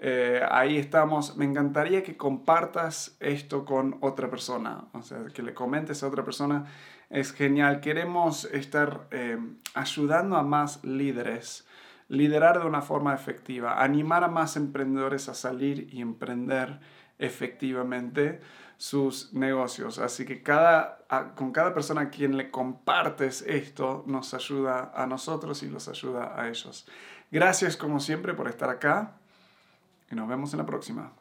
[0.00, 1.36] Eh, ahí estamos.
[1.36, 6.24] Me encantaría que compartas esto con otra persona, o sea, que le comentes a otra
[6.24, 6.66] persona.
[7.10, 7.80] Es genial.
[7.80, 9.38] Queremos estar eh,
[9.74, 11.64] ayudando a más líderes,
[12.08, 16.80] liderar de una forma efectiva, animar a más emprendedores a salir y emprender
[17.18, 18.40] efectivamente
[18.78, 19.98] sus negocios.
[19.98, 21.04] Así que cada,
[21.34, 26.40] con cada persona a quien le compartes esto nos ayuda a nosotros y los ayuda
[26.40, 26.86] a ellos.
[27.30, 29.18] Gracias como siempre por estar acá
[30.10, 31.12] y nos vemos en la próxima.